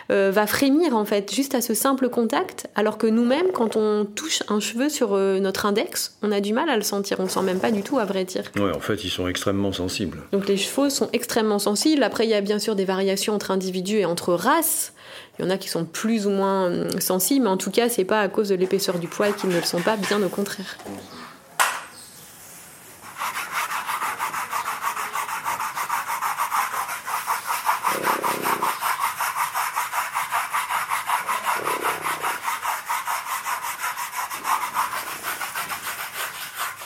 va 0.08 0.46
frémir 0.46 0.96
en 0.96 1.04
fait 1.04 1.32
juste 1.32 1.54
à 1.54 1.60
ce 1.60 1.74
simple 1.74 2.08
contact, 2.08 2.68
alors 2.74 2.98
que 2.98 3.06
nous-mêmes, 3.06 3.52
quand 3.52 3.76
on 3.76 4.04
touche 4.04 4.42
un 4.48 4.60
cheveu 4.60 4.88
sur 4.88 5.16
notre 5.16 5.66
index, 5.66 5.99
on 6.22 6.32
a 6.32 6.40
du 6.40 6.52
mal 6.52 6.68
à 6.68 6.76
le 6.76 6.82
sentir. 6.82 7.18
On 7.20 7.24
ne 7.24 7.28
sent 7.28 7.42
même 7.42 7.58
pas 7.58 7.70
du 7.70 7.82
tout, 7.82 7.98
à 7.98 8.04
vrai 8.04 8.24
dire. 8.24 8.44
Oui, 8.56 8.70
en 8.74 8.80
fait, 8.80 9.04
ils 9.04 9.10
sont 9.10 9.26
extrêmement 9.26 9.72
sensibles. 9.72 10.18
Donc 10.32 10.48
les 10.48 10.56
chevaux 10.56 10.90
sont 10.90 11.08
extrêmement 11.12 11.58
sensibles. 11.58 12.02
Après, 12.02 12.24
il 12.24 12.30
y 12.30 12.34
a 12.34 12.40
bien 12.40 12.58
sûr 12.58 12.76
des 12.76 12.84
variations 12.84 13.34
entre 13.34 13.50
individus 13.50 13.98
et 13.98 14.04
entre 14.04 14.34
races. 14.34 14.92
Il 15.38 15.44
y 15.44 15.48
en 15.48 15.50
a 15.50 15.58
qui 15.58 15.68
sont 15.68 15.84
plus 15.84 16.26
ou 16.26 16.30
moins 16.30 16.66
hum, 16.66 17.00
sensibles, 17.00 17.44
mais 17.44 17.50
en 17.50 17.56
tout 17.56 17.70
cas, 17.70 17.88
c'est 17.88 18.04
pas 18.04 18.20
à 18.20 18.28
cause 18.28 18.48
de 18.48 18.54
l'épaisseur 18.54 18.98
du 18.98 19.08
poil 19.08 19.34
qu'ils 19.34 19.50
ne 19.50 19.56
le 19.56 19.62
sont 19.62 19.80
pas, 19.80 19.96
bien 19.96 20.22
au 20.22 20.28
contraire. 20.28 20.76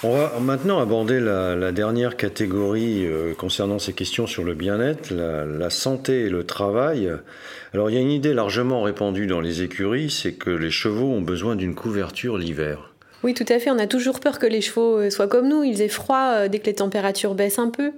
On 0.07 0.13
va 0.13 0.39
maintenant 0.39 0.81
aborder 0.81 1.19
la, 1.19 1.73
dernière 1.73 2.19
catégorie 2.19 3.07
euh, 3.07 3.33
concernant 3.33 3.79
ces 3.79 3.95
questions 3.95 4.27
sur 4.27 4.45
le 4.45 4.53
bien-être, 4.53 5.11
la, 5.11 5.71
santé 5.71 6.27
et 6.27 6.29
le 6.29 6.45
travail. 6.45 7.11
Alors 7.73 7.89
il 7.89 7.95
y 7.95 7.97
a 7.97 8.03
une 8.03 8.11
idée 8.11 8.35
largement 8.35 8.83
répandue 8.83 9.27
dans 9.27 9.41
les 9.41 9.63
écuries, 9.63 10.11
c'est 10.11 10.35
que 10.35 10.51
les 10.51 10.71
chevaux 10.71 11.11
ont 11.11 11.23
besoin 11.23 11.57
d'une 11.57 11.75
couverture 11.75 12.37
l'hiver. 12.37 12.91
Oui, 13.23 13.33
tout 13.33 13.47
à 13.49 13.59
fait. 13.59 13.71
On 13.71 13.79
a 13.79 13.87
toujours 13.87 14.21
peur 14.21 14.39
que 14.39 14.47
les 14.47 14.61
chevaux 14.61 14.99
euh, 14.99 15.09
soient 15.09 15.27
comme 15.27 15.49
nous, 15.49 15.65
ils 15.65 15.81
aient 15.81 15.89
froid 15.89 16.35
euh, 16.35 16.49
dès 16.49 16.59
que 16.59 16.67
les 16.67 16.75
températures 16.75 17.35
baissent 17.35 17.59
un 17.59 17.71
peu. 17.71 17.93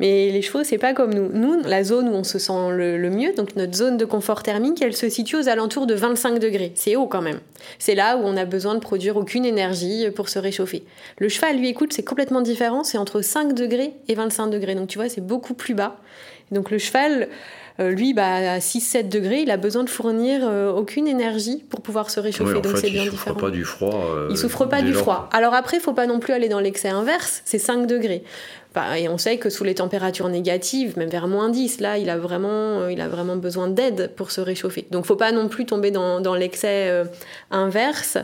Mais 0.00 0.30
les 0.30 0.42
chevaux, 0.42 0.64
c'est 0.64 0.78
pas 0.78 0.92
comme 0.92 1.14
nous. 1.14 1.30
Nous, 1.32 1.62
la 1.62 1.84
zone 1.84 2.08
où 2.08 2.12
on 2.12 2.24
se 2.24 2.38
sent 2.38 2.70
le, 2.70 3.10
mieux, 3.10 3.32
donc 3.34 3.54
notre 3.56 3.74
zone 3.74 3.96
de 3.96 4.04
confort 4.04 4.42
thermique, 4.42 4.82
elle 4.82 4.96
se 4.96 5.08
situe 5.08 5.36
aux 5.36 5.48
alentours 5.48 5.86
de 5.86 5.94
25 5.94 6.38
degrés. 6.38 6.72
C'est 6.74 6.96
haut 6.96 7.06
quand 7.06 7.22
même. 7.22 7.38
C'est 7.78 7.94
là 7.94 8.16
où 8.16 8.22
on 8.24 8.36
a 8.36 8.44
besoin 8.44 8.74
de 8.74 8.80
produire 8.80 9.16
aucune 9.16 9.44
énergie 9.44 10.10
pour 10.10 10.28
se 10.28 10.38
réchauffer. 10.38 10.84
Le 11.18 11.28
cheval, 11.28 11.58
lui, 11.58 11.68
écoute, 11.68 11.92
c'est 11.92 12.04
complètement 12.04 12.40
différent. 12.40 12.82
C'est 12.82 12.98
entre 12.98 13.20
5 13.22 13.54
degrés 13.54 13.94
et 14.08 14.14
25 14.14 14.48
degrés. 14.48 14.74
Donc 14.74 14.88
tu 14.88 14.98
vois, 14.98 15.08
c'est 15.08 15.24
beaucoup 15.24 15.54
plus 15.54 15.74
bas. 15.74 15.96
Donc 16.50 16.70
le 16.70 16.78
cheval, 16.78 17.28
euh, 17.80 17.90
lui, 17.90 18.14
bah, 18.14 18.52
à 18.52 18.58
6-7 18.58 19.08
degrés, 19.08 19.40
il 19.40 19.50
a 19.50 19.56
besoin 19.56 19.82
de 19.82 19.90
fournir 19.90 20.42
euh, 20.44 20.72
aucune 20.72 21.08
énergie 21.08 21.64
pour 21.68 21.80
pouvoir 21.80 22.10
se 22.10 22.20
réchauffer. 22.20 22.60
donc 22.60 22.78
c'est 22.78 22.90
bien 22.90 23.04
différent. 23.04 23.16
Il 23.16 23.18
souffre 23.18 23.40
pas 23.40 23.50
du 23.50 23.64
froid. 23.64 24.04
Euh, 24.14 24.28
il 24.30 24.38
souffre 24.38 24.66
pas 24.66 24.82
du 24.82 24.92
froid. 24.92 25.28
Alors 25.32 25.54
après, 25.54 25.78
il 25.78 25.80
faut 25.80 25.92
pas 25.92 26.06
non 26.06 26.20
plus 26.20 26.32
aller 26.32 26.48
dans 26.48 26.60
l'excès 26.60 26.88
inverse. 26.88 27.42
C'est 27.44 27.58
5 27.58 27.86
degrés. 27.86 28.22
Et 28.96 29.08
on 29.08 29.18
sait 29.18 29.38
que 29.38 29.50
sous 29.50 29.62
les 29.62 29.76
températures 29.76 30.28
négatives, 30.28 30.98
même 30.98 31.08
vers 31.08 31.28
moins 31.28 31.48
10, 31.48 31.80
là, 31.80 31.96
il 31.96 32.10
a 32.10 32.18
vraiment, 32.18 32.80
euh, 32.80 32.92
il 32.92 33.00
a 33.00 33.08
vraiment 33.08 33.36
besoin 33.36 33.68
d'aide 33.68 34.10
pour 34.16 34.32
se 34.32 34.40
réchauffer. 34.40 34.86
Donc, 34.90 35.06
faut 35.06 35.16
pas 35.16 35.32
non 35.32 35.48
plus 35.48 35.64
tomber 35.64 35.90
dans, 35.90 36.20
dans 36.20 36.34
l'excès 36.34 36.88
euh, 36.88 37.04
inverse. 37.50 38.18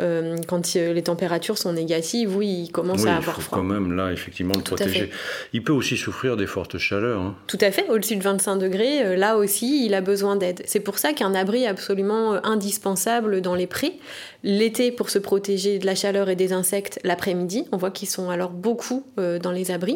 Euh, 0.00 0.38
quand 0.48 0.72
les 0.72 1.02
températures 1.02 1.58
sont 1.58 1.74
négatives, 1.74 2.34
oui, 2.34 2.64
il 2.64 2.72
commence 2.72 3.04
à 3.04 3.16
avoir 3.16 3.36
il 3.36 3.42
faut 3.42 3.48
froid. 3.48 3.58
quand 3.58 3.64
même 3.64 3.94
là, 3.94 4.10
effectivement, 4.12 4.54
le 4.56 4.62
protéger. 4.62 5.10
Il 5.52 5.62
peut 5.62 5.74
aussi 5.74 5.98
souffrir 5.98 6.38
des 6.38 6.46
fortes 6.46 6.78
chaleurs. 6.78 7.20
Hein. 7.20 7.36
Tout 7.46 7.58
à 7.60 7.70
fait, 7.70 7.86
au-dessus 7.90 8.16
de 8.16 8.22
25 8.22 8.56
degrés, 8.56 9.14
là 9.18 9.36
aussi, 9.36 9.84
il 9.84 9.92
a 9.92 10.00
besoin 10.00 10.36
d'aide. 10.36 10.62
C'est 10.64 10.80
pour 10.80 10.98
ça 10.98 11.12
qu'un 11.12 11.34
abri 11.34 11.64
est 11.64 11.66
absolument 11.66 12.42
indispensable 12.46 13.42
dans 13.42 13.54
les 13.54 13.66
prés. 13.66 13.98
L'été, 14.42 14.90
pour 14.90 15.10
se 15.10 15.18
protéger 15.18 15.78
de 15.78 15.84
la 15.84 15.94
chaleur 15.94 16.30
et 16.30 16.36
des 16.36 16.54
insectes, 16.54 16.98
l'après-midi, 17.04 17.66
on 17.70 17.76
voit 17.76 17.90
qu'ils 17.90 18.08
sont 18.08 18.30
alors 18.30 18.52
beaucoup 18.52 19.04
dans 19.16 19.52
les 19.52 19.70
abris. 19.70 19.89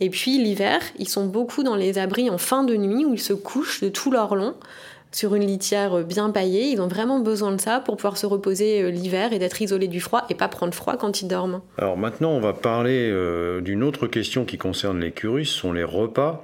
Et 0.00 0.10
puis 0.10 0.38
l'hiver, 0.38 0.80
ils 0.98 1.08
sont 1.08 1.26
beaucoup 1.26 1.62
dans 1.62 1.76
les 1.76 1.98
abris 1.98 2.28
en 2.30 2.38
fin 2.38 2.64
de 2.64 2.76
nuit 2.76 3.04
où 3.04 3.14
ils 3.14 3.20
se 3.20 3.32
couchent 3.32 3.80
de 3.80 3.88
tout 3.88 4.10
leur 4.10 4.34
long 4.34 4.54
sur 5.12 5.34
une 5.34 5.46
litière 5.46 6.02
bien 6.04 6.30
paillée. 6.30 6.70
Ils 6.70 6.80
ont 6.80 6.88
vraiment 6.88 7.20
besoin 7.20 7.52
de 7.52 7.60
ça 7.60 7.80
pour 7.80 7.96
pouvoir 7.96 8.16
se 8.16 8.26
reposer 8.26 8.82
euh, 8.82 8.90
l'hiver 8.90 9.32
et 9.32 9.38
d'être 9.38 9.62
isolés 9.62 9.88
du 9.88 10.00
froid 10.00 10.24
et 10.28 10.34
pas 10.34 10.48
prendre 10.48 10.74
froid 10.74 10.96
quand 10.96 11.22
ils 11.22 11.28
dorment. 11.28 11.60
Alors 11.78 11.96
maintenant, 11.96 12.30
on 12.30 12.40
va 12.40 12.52
parler 12.52 13.08
euh, 13.10 13.60
d'une 13.60 13.82
autre 13.84 14.06
question 14.06 14.44
qui 14.44 14.58
concerne 14.58 15.00
l'écurie, 15.00 15.46
ce 15.46 15.54
sont 15.54 15.72
les 15.72 15.84
repas. 15.84 16.42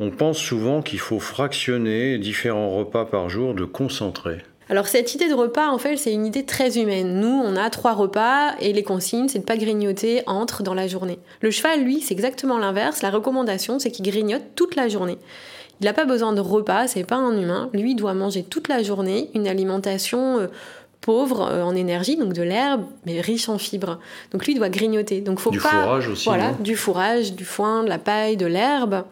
On 0.00 0.10
pense 0.10 0.38
souvent 0.38 0.82
qu'il 0.82 0.98
faut 0.98 1.20
fractionner 1.20 2.18
différents 2.18 2.76
repas 2.76 3.04
par 3.04 3.28
jour 3.28 3.54
de 3.54 3.64
concentré. 3.64 4.38
Alors 4.70 4.86
cette 4.86 5.14
idée 5.14 5.28
de 5.28 5.34
repas, 5.34 5.68
en 5.68 5.78
fait, 5.78 5.96
c'est 5.96 6.12
une 6.12 6.26
idée 6.26 6.44
très 6.44 6.78
humaine. 6.78 7.20
Nous, 7.20 7.42
on 7.44 7.56
a 7.56 7.68
trois 7.70 7.92
repas 7.92 8.54
et 8.60 8.72
les 8.72 8.82
consignes, 8.82 9.28
c'est 9.28 9.40
de 9.40 9.44
pas 9.44 9.56
grignoter 9.56 10.22
entre 10.26 10.62
dans 10.62 10.74
la 10.74 10.86
journée. 10.88 11.18
Le 11.40 11.50
cheval, 11.50 11.82
lui, 11.82 12.00
c'est 12.00 12.14
exactement 12.14 12.58
l'inverse. 12.58 13.02
La 13.02 13.10
recommandation, 13.10 13.78
c'est 13.78 13.90
qu'il 13.90 14.04
grignote 14.06 14.42
toute 14.54 14.76
la 14.76 14.88
journée. 14.88 15.18
Il 15.80 15.84
n'a 15.84 15.92
pas 15.92 16.04
besoin 16.04 16.32
de 16.32 16.40
repas, 16.40 16.86
c'est 16.86 17.04
pas 17.04 17.16
un 17.16 17.36
humain. 17.36 17.68
Lui, 17.72 17.90
il 17.90 17.96
doit 17.96 18.14
manger 18.14 18.42
toute 18.42 18.68
la 18.68 18.82
journée 18.82 19.30
une 19.34 19.48
alimentation 19.48 20.38
euh, 20.38 20.46
pauvre 21.00 21.42
euh, 21.42 21.62
en 21.62 21.74
énergie, 21.74 22.16
donc 22.16 22.32
de 22.32 22.42
l'herbe, 22.42 22.84
mais 23.04 23.20
riche 23.20 23.48
en 23.48 23.58
fibres. 23.58 23.98
Donc 24.32 24.46
lui, 24.46 24.52
il 24.52 24.58
doit 24.58 24.70
grignoter. 24.70 25.20
Donc 25.20 25.40
faut 25.40 25.50
du 25.50 25.58
pas, 25.58 25.68
fourrage 25.68 26.08
aussi. 26.08 26.24
Voilà, 26.24 26.52
du 26.52 26.76
fourrage, 26.76 27.34
du 27.34 27.44
foin, 27.44 27.82
de 27.82 27.88
la 27.88 27.98
paille, 27.98 28.36
de 28.36 28.46
l'herbe. 28.46 29.04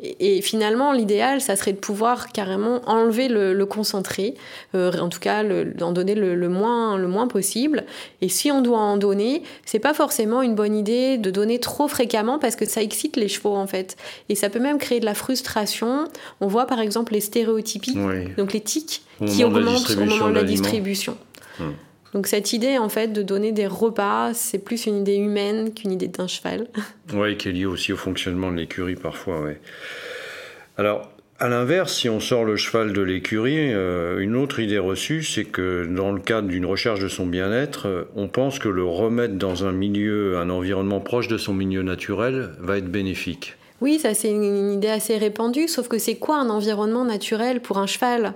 Et, 0.00 0.42
finalement, 0.42 0.92
l'idéal, 0.92 1.40
ça 1.40 1.54
serait 1.54 1.72
de 1.72 1.78
pouvoir 1.78 2.32
carrément 2.32 2.80
enlever 2.86 3.28
le, 3.28 3.64
concentré, 3.64 4.34
euh, 4.74 4.92
en 4.98 5.08
tout 5.08 5.20
cas 5.20 5.44
d'en 5.44 5.92
donner 5.92 6.14
le, 6.14 6.48
moins, 6.48 6.98
le 6.98 7.06
moins 7.06 7.28
possible. 7.28 7.84
Et 8.20 8.28
si 8.28 8.50
on 8.50 8.60
doit 8.60 8.80
en 8.80 8.96
donner, 8.96 9.42
c'est 9.64 9.78
pas 9.78 9.94
forcément 9.94 10.42
une 10.42 10.54
bonne 10.54 10.74
idée 10.74 11.16
de 11.16 11.30
donner 11.30 11.60
trop 11.60 11.86
fréquemment 11.86 12.38
parce 12.38 12.56
que 12.56 12.66
ça 12.66 12.82
excite 12.82 13.16
les 13.16 13.28
chevaux 13.28 13.54
en 13.54 13.66
fait. 13.66 13.96
Et 14.28 14.34
ça 14.34 14.50
peut 14.50 14.58
même 14.58 14.78
créer 14.78 14.98
de 14.98 15.06
la 15.06 15.14
frustration. 15.14 16.08
On 16.40 16.48
voit 16.48 16.66
par 16.66 16.80
exemple 16.80 17.12
les 17.12 17.20
stéréotypies, 17.20 17.96
donc 18.36 18.52
les 18.52 18.60
tics, 18.60 19.02
qui 19.26 19.44
augmentent 19.44 19.90
au 19.90 20.04
moment 20.04 20.28
de 20.28 20.34
la 20.34 20.42
distribution. 20.42 21.16
Hum. 21.60 21.72
Donc 22.14 22.28
cette 22.28 22.52
idée 22.52 22.78
en 22.78 22.88
fait 22.88 23.08
de 23.08 23.22
donner 23.22 23.52
des 23.52 23.66
repas, 23.66 24.32
c'est 24.34 24.58
plus 24.58 24.86
une 24.86 25.00
idée 25.00 25.16
humaine 25.16 25.74
qu'une 25.74 25.92
idée 25.92 26.08
d'un 26.08 26.28
cheval. 26.28 26.68
Oui, 27.12 27.36
qui 27.36 27.48
est 27.48 27.52
liée 27.52 27.66
aussi 27.66 27.92
au 27.92 27.96
fonctionnement 27.96 28.50
de 28.50 28.56
l'écurie 28.56 28.94
parfois. 28.94 29.42
Ouais. 29.42 29.60
Alors, 30.78 31.10
à 31.38 31.48
l'inverse, 31.48 31.92
si 31.92 32.08
on 32.08 32.20
sort 32.20 32.44
le 32.44 32.56
cheval 32.56 32.92
de 32.92 33.02
l'écurie, 33.02 33.72
euh, 33.74 34.20
une 34.20 34.36
autre 34.36 34.60
idée 34.60 34.78
reçue, 34.78 35.22
c'est 35.22 35.44
que 35.44 35.84
dans 35.84 36.12
le 36.12 36.20
cadre 36.20 36.48
d'une 36.48 36.64
recherche 36.64 37.00
de 37.00 37.08
son 37.08 37.26
bien-être, 37.26 37.88
euh, 37.88 38.04
on 38.14 38.28
pense 38.28 38.58
que 38.58 38.68
le 38.68 38.84
remettre 38.84 39.34
dans 39.34 39.66
un 39.66 39.72
milieu, 39.72 40.38
un 40.38 40.48
environnement 40.48 41.00
proche 41.00 41.28
de 41.28 41.36
son 41.36 41.52
milieu 41.52 41.82
naturel 41.82 42.50
va 42.60 42.78
être 42.78 42.90
bénéfique. 42.90 43.56
Oui, 43.80 43.98
ça 43.98 44.14
c'est 44.14 44.30
une 44.30 44.72
idée 44.72 44.88
assez 44.88 45.18
répandue, 45.18 45.68
sauf 45.68 45.88
que 45.88 45.98
c'est 45.98 46.14
quoi 46.14 46.36
un 46.36 46.48
environnement 46.48 47.04
naturel 47.04 47.60
pour 47.60 47.78
un 47.78 47.86
cheval? 47.86 48.34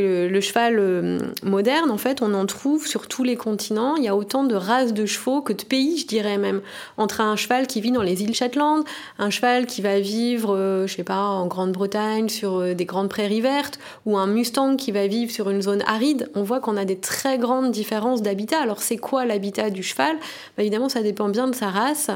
Le, 0.00 0.40
cheval 0.40 0.76
euh, 0.78 1.18
moderne, 1.42 1.90
en 1.90 1.96
fait, 1.96 2.22
on 2.22 2.34
en 2.34 2.46
trouve 2.46 2.86
sur 2.86 3.08
tous 3.08 3.24
les 3.24 3.36
continents. 3.36 3.96
Il 3.96 4.04
y 4.04 4.08
a 4.08 4.16
autant 4.16 4.44
de 4.44 4.54
races 4.54 4.92
de 4.92 5.06
chevaux 5.06 5.40
que 5.40 5.52
de 5.52 5.62
pays, 5.62 5.98
je 5.98 6.06
dirais 6.06 6.38
même. 6.38 6.60
Entre 6.98 7.20
un 7.20 7.36
cheval 7.36 7.66
qui 7.66 7.80
vit 7.80 7.92
dans 7.92 8.02
les 8.02 8.22
îles 8.22 8.34
Shetland, 8.34 8.84
un 9.18 9.30
cheval 9.30 9.66
qui 9.66 9.82
va 9.82 9.98
vivre, 9.98 10.54
euh, 10.54 10.86
je 10.86 10.94
sais 10.94 11.04
pas, 11.04 11.22
en 11.22 11.46
Grande-Bretagne, 11.46 12.28
sur 12.28 12.56
euh, 12.56 12.74
des 12.74 12.84
grandes 12.84 13.08
prairies 13.08 13.40
vertes, 13.40 13.78
ou 14.04 14.18
un 14.18 14.26
Mustang 14.26 14.76
qui 14.76 14.92
va 14.92 15.06
vivre 15.06 15.32
sur 15.32 15.50
une 15.50 15.62
zone 15.62 15.82
aride, 15.86 16.30
on 16.34 16.42
voit 16.42 16.60
qu'on 16.60 16.76
a 16.76 16.84
des 16.84 16.98
très 16.98 17.38
grandes 17.38 17.70
différences 17.70 18.22
d'habitat. 18.22 18.60
Alors, 18.60 18.82
c'est 18.82 18.98
quoi 18.98 19.24
l'habitat 19.24 19.70
du 19.70 19.82
cheval? 19.82 20.16
Bah, 20.56 20.62
Évidemment, 20.62 20.88
ça 20.88 21.02
dépend 21.02 21.28
bien 21.28 21.48
de 21.48 21.54
sa 21.54 21.70
race. 21.70 22.10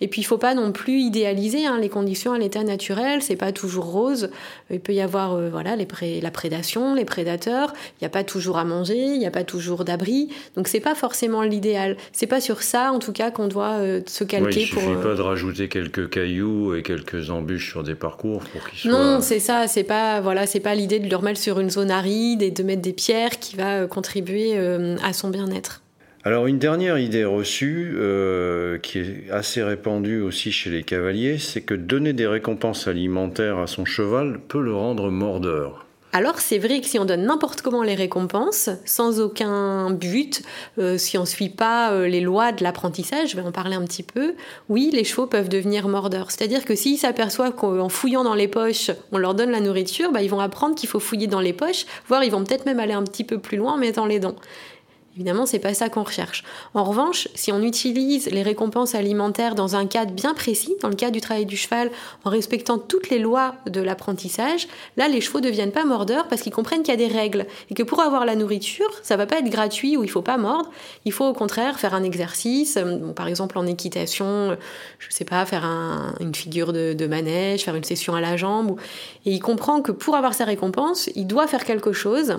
Et 0.00 0.08
puis, 0.08 0.22
il 0.22 0.24
faut 0.24 0.38
pas 0.38 0.54
non 0.54 0.72
plus 0.72 1.00
idéaliser 1.00 1.66
hein, 1.66 1.78
les 1.78 1.88
conditions 1.88 2.32
à 2.32 2.38
l'état 2.38 2.64
naturel. 2.64 3.22
C'est 3.22 3.36
pas 3.36 3.52
toujours 3.52 3.84
rose. 3.84 4.30
Il 4.70 4.80
peut 4.80 4.94
y 4.94 5.00
avoir, 5.00 5.38
voilà, 5.50 5.76
les 5.76 5.86
la 6.20 6.30
prédation, 6.30 6.94
les 6.94 7.04
prédations 7.04 7.17
prédateurs, 7.18 7.72
il 7.94 8.04
n'y 8.04 8.06
a 8.06 8.10
pas 8.10 8.22
toujours 8.22 8.58
à 8.58 8.64
manger, 8.64 8.96
il 8.96 9.18
n'y 9.18 9.26
a 9.26 9.32
pas 9.32 9.42
toujours 9.42 9.84
d'abri, 9.84 10.28
donc 10.54 10.68
c'est 10.68 10.78
pas 10.78 10.94
forcément 10.94 11.42
l'idéal. 11.42 11.96
C'est 12.12 12.28
pas 12.28 12.40
sur 12.40 12.62
ça, 12.62 12.92
en 12.92 13.00
tout 13.00 13.12
cas, 13.12 13.32
qu'on 13.32 13.48
doit 13.48 13.78
euh, 13.78 14.00
se 14.06 14.22
calquer. 14.22 14.62
il 14.62 14.70
pour. 14.70 14.80
suffit 14.80 15.02
pas 15.02 15.14
de 15.16 15.20
rajouter 15.20 15.68
quelques 15.68 16.08
cailloux 16.10 16.76
et 16.76 16.82
quelques 16.82 17.30
embûches 17.30 17.70
sur 17.70 17.82
des 17.82 17.96
parcours 17.96 18.44
pour 18.52 18.68
qu'ils 18.68 18.78
soient. 18.78 18.92
Non, 18.92 19.20
c'est 19.20 19.40
ça, 19.40 19.66
c'est 19.66 19.82
pas 19.82 20.20
voilà, 20.20 20.46
c'est 20.46 20.60
pas 20.60 20.76
l'idée 20.76 21.00
de 21.00 21.10
le 21.10 21.16
remettre 21.16 21.40
sur 21.40 21.58
une 21.58 21.70
zone 21.70 21.90
aride 21.90 22.40
et 22.42 22.52
de 22.52 22.62
mettre 22.62 22.82
des 22.82 22.92
pierres 22.92 23.40
qui 23.40 23.56
va 23.56 23.86
contribuer 23.86 24.56
à 25.02 25.12
son 25.12 25.30
bien-être. 25.30 25.82
Alors 26.24 26.46
une 26.46 26.58
dernière 26.58 26.98
idée 26.98 27.24
reçue, 27.24 27.94
euh, 27.96 28.76
qui 28.78 28.98
est 28.98 29.30
assez 29.30 29.62
répandue 29.62 30.20
aussi 30.20 30.52
chez 30.52 30.68
les 30.68 30.82
cavaliers, 30.82 31.38
c'est 31.38 31.62
que 31.62 31.74
donner 31.74 32.12
des 32.12 32.26
récompenses 32.26 32.86
alimentaires 32.86 33.58
à 33.58 33.66
son 33.66 33.84
cheval 33.84 34.38
peut 34.46 34.60
le 34.60 34.74
rendre 34.74 35.10
mordeur. 35.10 35.87
Alors 36.12 36.38
c'est 36.38 36.58
vrai 36.58 36.80
que 36.80 36.86
si 36.86 36.98
on 36.98 37.04
donne 37.04 37.24
n'importe 37.26 37.60
comment 37.60 37.82
les 37.82 37.94
récompenses, 37.94 38.70
sans 38.86 39.20
aucun 39.20 39.90
but, 39.90 40.42
euh, 40.78 40.96
si 40.96 41.18
on 41.18 41.22
ne 41.22 41.26
suit 41.26 41.50
pas 41.50 41.92
euh, 41.92 42.08
les 42.08 42.22
lois 42.22 42.50
de 42.50 42.64
l'apprentissage, 42.64 43.30
je 43.30 43.36
vais 43.36 43.42
en 43.42 43.52
parler 43.52 43.76
un 43.76 43.84
petit 43.84 44.02
peu, 44.02 44.34
oui, 44.70 44.90
les 44.90 45.04
chevaux 45.04 45.26
peuvent 45.26 45.50
devenir 45.50 45.86
mordeurs. 45.86 46.30
C'est-à-dire 46.30 46.64
que 46.64 46.74
s'ils 46.74 46.96
s'aperçoivent 46.96 47.54
qu'en 47.54 47.90
fouillant 47.90 48.24
dans 48.24 48.34
les 48.34 48.48
poches, 48.48 48.90
on 49.12 49.18
leur 49.18 49.34
donne 49.34 49.50
la 49.50 49.60
nourriture, 49.60 50.10
bah, 50.10 50.22
ils 50.22 50.30
vont 50.30 50.40
apprendre 50.40 50.74
qu'il 50.74 50.88
faut 50.88 51.00
fouiller 51.00 51.26
dans 51.26 51.40
les 51.40 51.52
poches, 51.52 51.84
voire 52.08 52.24
ils 52.24 52.30
vont 52.30 52.42
peut-être 52.42 52.64
même 52.64 52.80
aller 52.80 52.94
un 52.94 53.04
petit 53.04 53.24
peu 53.24 53.38
plus 53.38 53.58
loin 53.58 53.74
en 53.74 53.78
mettant 53.78 54.06
les 54.06 54.18
dents. 54.18 54.36
Évidemment, 55.18 55.46
c'est 55.46 55.58
pas 55.58 55.74
ça 55.74 55.88
qu'on 55.88 56.04
recherche. 56.04 56.44
En 56.74 56.84
revanche, 56.84 57.26
si 57.34 57.50
on 57.50 57.60
utilise 57.60 58.30
les 58.30 58.44
récompenses 58.44 58.94
alimentaires 58.94 59.56
dans 59.56 59.74
un 59.74 59.84
cadre 59.84 60.12
bien 60.12 60.32
précis, 60.32 60.76
dans 60.80 60.88
le 60.88 60.94
cadre 60.94 61.10
du 61.10 61.20
travail 61.20 61.44
du 61.44 61.56
cheval, 61.56 61.90
en 62.24 62.30
respectant 62.30 62.78
toutes 62.78 63.10
les 63.10 63.18
lois 63.18 63.56
de 63.66 63.80
l'apprentissage, 63.80 64.68
là, 64.96 65.08
les 65.08 65.20
chevaux 65.20 65.40
ne 65.40 65.46
deviennent 65.46 65.72
pas 65.72 65.84
mordeurs 65.84 66.28
parce 66.28 66.42
qu'ils 66.42 66.52
comprennent 66.52 66.84
qu'il 66.84 66.94
y 66.94 67.02
a 67.02 67.08
des 67.08 67.12
règles 67.12 67.46
et 67.68 67.74
que 67.74 67.82
pour 67.82 67.98
avoir 67.98 68.24
la 68.26 68.36
nourriture, 68.36 68.88
ça 69.02 69.16
va 69.16 69.26
pas 69.26 69.40
être 69.40 69.50
gratuit 69.50 69.96
ou 69.96 70.04
il 70.04 70.08
faut 70.08 70.22
pas 70.22 70.36
mordre. 70.36 70.70
Il 71.04 71.10
faut 71.10 71.26
au 71.26 71.34
contraire 71.34 71.80
faire 71.80 71.94
un 71.94 72.04
exercice, 72.04 72.76
euh, 72.76 73.12
par 73.12 73.26
exemple 73.26 73.58
en 73.58 73.66
équitation, 73.66 74.52
euh, 74.52 74.56
je 75.00 75.10
sais 75.10 75.24
pas, 75.24 75.44
faire 75.46 75.64
une 76.20 76.32
figure 76.32 76.72
de, 76.72 77.06
manège, 77.08 77.64
faire 77.64 77.74
une 77.74 77.82
session 77.82 78.14
à 78.14 78.20
la 78.20 78.36
jambe. 78.36 78.78
Et 79.26 79.32
il 79.32 79.40
comprend 79.40 79.82
que 79.82 79.90
pour 79.90 80.14
avoir 80.14 80.34
sa 80.34 80.44
récompense, 80.44 81.10
il 81.16 81.26
doit 81.26 81.48
faire 81.48 81.64
quelque 81.64 81.90
chose 81.90 82.36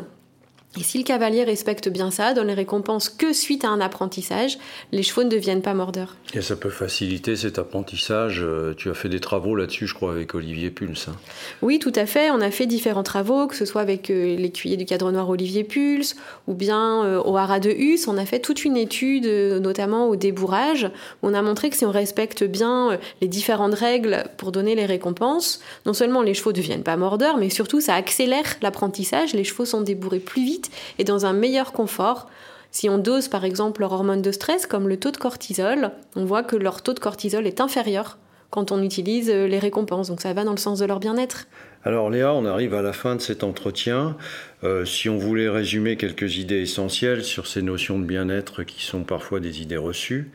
et 0.78 0.84
si 0.84 1.00
le 1.00 1.04
cavalier 1.04 1.44
respecte 1.44 1.90
bien 1.90 2.12
ça, 2.12 2.36
donne 2.36 2.46
les 2.46 2.54
récompenses 2.54 3.10
que 3.10 3.34
suite 3.34 3.66
à 3.66 3.70
un 3.70 3.82
apprentissage, 3.82 4.60
les 4.92 5.02
chevaux 5.02 5.24
ne 5.24 5.30
deviennent 5.30 5.64
pas 5.64 5.74
mordeurs. 5.74 6.16
Et 6.36 6.42
ça 6.42 6.56
peut 6.56 6.70
faciliter 6.70 7.36
cet 7.36 7.58
apprentissage. 7.58 8.42
Euh, 8.44 8.76
tu 8.78 8.92
as 8.92 8.94
fait 8.94 9.10
des 9.10 9.20
travaux 9.20 9.56
là-dessus, 9.56 9.88
je 9.88 9.96
crois, 9.96 10.12
avec 10.12 10.36
Olivier 10.36 10.70
Pulse. 10.70 11.08
Hein. 11.08 11.16
Oui, 11.64 11.80
tout 11.80 11.92
à 11.96 12.06
fait. 12.06 12.30
On 12.30 12.40
a 12.40 12.52
fait 12.52 12.68
différents 12.68 13.02
travaux, 13.02 13.48
que 13.48 13.56
ce 13.56 13.66
soit 13.66 13.82
avec 13.82 14.12
euh, 14.12 14.36
l'écuyer 14.36 14.78
du 14.78 14.86
cadre 14.86 15.12
noir 15.12 15.28
Olivier 15.28 15.64
Pulse 15.64 16.16
ou 16.46 16.54
bien 16.54 17.04
euh, 17.04 17.20
au 17.24 17.36
haras 17.36 17.60
de 17.60 17.72
Hus. 17.72 18.02
On 18.08 18.20
a 18.20 18.26
fait 18.28 18.40
toute 18.40 18.64
une 18.64 18.78
étude, 18.78 19.26
notamment 19.26 20.08
au 20.08 20.16
débourrage, 20.16 20.92
où 21.24 21.30
on 21.30 21.34
a 21.34 21.42
montré 21.42 21.72
que 21.72 21.78
si 21.78 21.86
on 21.86 21.92
respecte 21.92 22.44
bien 22.44 23.00
les 23.22 23.28
différentes 23.28 23.74
règles 23.74 24.26
pour 24.38 24.52
donner 24.52 24.76
les 24.76 24.86
récompenses, 24.86 25.62
non 25.88 25.94
seulement 25.94 26.22
les 26.22 26.36
chevaux 26.36 26.52
ne 26.52 26.58
deviennent 26.58 26.84
pas 26.84 26.96
mordeurs, 26.96 27.38
mais 27.38 27.50
surtout 27.50 27.82
ça 27.82 27.96
accélère 27.96 28.58
l'apprentissage. 28.62 29.34
Les 29.34 29.44
chevaux 29.44 29.66
sont 29.66 29.82
débourrés 29.82 30.20
plus 30.20 30.46
vite 30.46 30.59
et 30.98 31.04
dans 31.04 31.26
un 31.26 31.34
meilleur 31.34 31.72
confort. 31.72 32.28
Si 32.72 32.90
on 32.90 32.98
dose 32.98 33.28
par 33.28 33.46
exemple 33.46 33.82
leur 33.82 33.94
hormone 33.94 34.22
de 34.22 34.32
stress 34.32 34.68
comme 34.68 34.88
le 34.88 34.98
taux 35.00 35.12
de 35.12 35.18
cortisol, 35.18 35.92
on 36.16 36.26
voit 36.26 36.44
que 36.44 36.56
leur 36.56 36.82
taux 36.82 36.94
de 36.94 37.00
cortisol 37.00 37.48
est 37.48 37.62
inférieur 37.62 38.18
quand 38.50 38.72
on 38.72 38.82
utilise 38.82 39.30
euh, 39.30 39.48
les 39.48 39.60
récompenses. 39.60 40.10
Donc 40.10 40.22
ça 40.22 40.34
va 40.34 40.44
dans 40.44 40.52
le 40.52 40.58
sens 40.58 40.80
de 40.80 40.86
leur 40.86 41.00
bien-être. 41.00 41.48
Alors 41.84 42.10
Léa, 42.10 42.34
on 42.34 42.46
arrive 42.46 42.74
à 42.74 42.82
la 42.82 42.94
fin 42.94 43.16
de 43.16 43.22
cet 43.22 43.44
entretien. 43.44 44.18
Euh, 44.64 44.84
si 44.84 45.08
on 45.08 45.18
voulait 45.18 45.50
résumer 45.50 45.96
quelques 45.96 46.38
idées 46.38 46.62
essentielles 46.62 47.24
sur 47.24 47.48
ces 47.48 47.62
notions 47.62 47.98
de 47.98 48.04
bien-être 48.04 48.64
qui 48.64 48.84
sont 48.84 49.04
parfois 49.04 49.40
des 49.40 49.62
idées 49.62 49.78
reçues, 49.78 50.32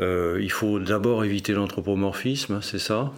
euh, 0.00 0.38
il 0.42 0.50
faut 0.50 0.80
d'abord 0.80 1.24
éviter 1.24 1.52
l'anthropomorphisme, 1.52 2.60
c'est 2.62 2.80
ça? 2.80 3.12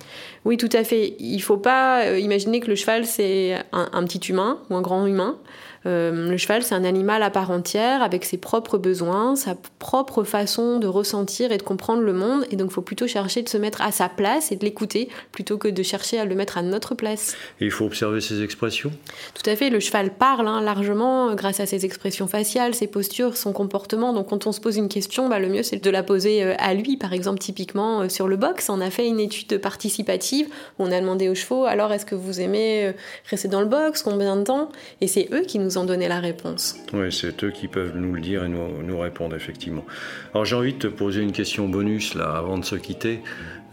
Oui, 0.44 0.56
tout 0.56 0.68
à 0.72 0.84
fait. 0.84 1.16
Il 1.18 1.36
ne 1.36 1.42
faut 1.42 1.56
pas 1.56 2.18
imaginer 2.18 2.60
que 2.60 2.68
le 2.68 2.76
cheval, 2.76 3.06
c'est 3.06 3.56
un, 3.72 4.04
petit 4.04 4.30
humain 4.30 4.60
ou 4.70 4.76
un 4.76 4.82
grand 4.82 5.06
humain. 5.06 5.38
Euh, 5.86 6.28
le 6.30 6.36
cheval, 6.36 6.62
c'est 6.62 6.74
un 6.74 6.84
animal 6.84 7.22
à 7.22 7.30
part 7.30 7.50
entière, 7.50 8.02
avec 8.02 8.24
ses 8.24 8.38
propres 8.38 8.76
besoins, 8.76 9.36
sa 9.36 9.56
propre 9.78 10.24
façon 10.24 10.78
de 10.78 10.86
ressentir 10.86 11.52
et 11.52 11.58
de 11.58 11.62
comprendre 11.62 12.02
le 12.02 12.12
monde. 12.12 12.44
Et 12.50 12.56
donc, 12.56 12.70
il 12.70 12.74
faut 12.74 12.82
plutôt 12.82 13.06
chercher 13.06 13.42
de 13.42 13.48
se 13.48 13.56
mettre 13.56 13.82
à 13.82 13.92
sa 13.92 14.08
place 14.08 14.50
et 14.50 14.56
de 14.56 14.64
l'écouter, 14.64 15.08
plutôt 15.32 15.58
que 15.58 15.68
de 15.68 15.82
chercher 15.82 16.18
à 16.18 16.24
le 16.24 16.34
mettre 16.34 16.58
à 16.58 16.62
notre 16.62 16.94
place. 16.94 17.36
Et 17.60 17.66
il 17.66 17.70
faut 17.70 17.84
observer 17.84 18.20
ses 18.20 18.42
expressions? 18.42 18.90
Tout 19.34 19.48
à 19.48 19.54
fait. 19.54 19.70
Le 19.70 19.80
cheval 19.80 20.10
parle 20.10 20.35
hein, 20.40 20.60
largement 20.60 21.34
grâce 21.34 21.60
à 21.60 21.66
ses 21.66 21.84
expressions 21.84 22.26
faciales, 22.26 22.74
ses 22.74 22.86
postures, 22.86 23.36
son 23.36 23.52
comportement. 23.52 24.12
Donc, 24.12 24.28
quand 24.28 24.46
on 24.46 24.52
se 24.52 24.60
pose 24.60 24.76
une 24.76 24.88
question, 24.88 25.28
bah, 25.28 25.38
le 25.38 25.48
mieux, 25.48 25.62
c'est 25.62 25.82
de 25.82 25.90
la 25.90 26.02
poser 26.02 26.42
euh, 26.42 26.54
à 26.58 26.74
lui. 26.74 26.96
Par 26.96 27.12
exemple, 27.12 27.38
typiquement, 27.38 28.02
euh, 28.02 28.08
sur 28.08 28.28
le 28.28 28.36
box, 28.36 28.68
on 28.68 28.80
a 28.80 28.90
fait 28.90 29.06
une 29.06 29.20
étude 29.20 29.58
participative 29.58 30.46
où 30.78 30.84
on 30.84 30.92
a 30.92 31.00
demandé 31.00 31.28
aux 31.28 31.34
chevaux 31.34 31.64
alors, 31.64 31.92
est-ce 31.92 32.06
que 32.06 32.14
vous 32.14 32.40
aimez 32.40 32.92
rester 33.30 33.48
dans 33.48 33.60
le 33.60 33.66
box? 33.66 34.02
Combien 34.02 34.36
de 34.36 34.44
temps? 34.44 34.68
Et 35.00 35.06
c'est 35.06 35.28
eux 35.32 35.42
qui 35.42 35.58
nous 35.58 35.78
ont 35.78 35.84
donné 35.84 36.08
la 36.08 36.20
réponse. 36.20 36.76
Oui, 36.92 37.12
c'est 37.12 37.44
eux 37.44 37.50
qui 37.50 37.68
peuvent 37.68 37.96
nous 37.96 38.12
le 38.12 38.20
dire 38.20 38.44
et 38.44 38.48
nous, 38.48 38.82
nous 38.82 38.98
répondre, 38.98 39.34
effectivement. 39.34 39.84
Alors 40.32 40.44
j'ai 40.44 40.56
envie 40.56 40.74
de 40.74 40.78
te 40.78 40.86
poser 40.86 41.22
une 41.22 41.32
question 41.32 41.68
bonus, 41.68 42.14
là, 42.14 42.30
avant 42.36 42.58
de 42.58 42.64
se 42.64 42.76
quitter, 42.76 43.20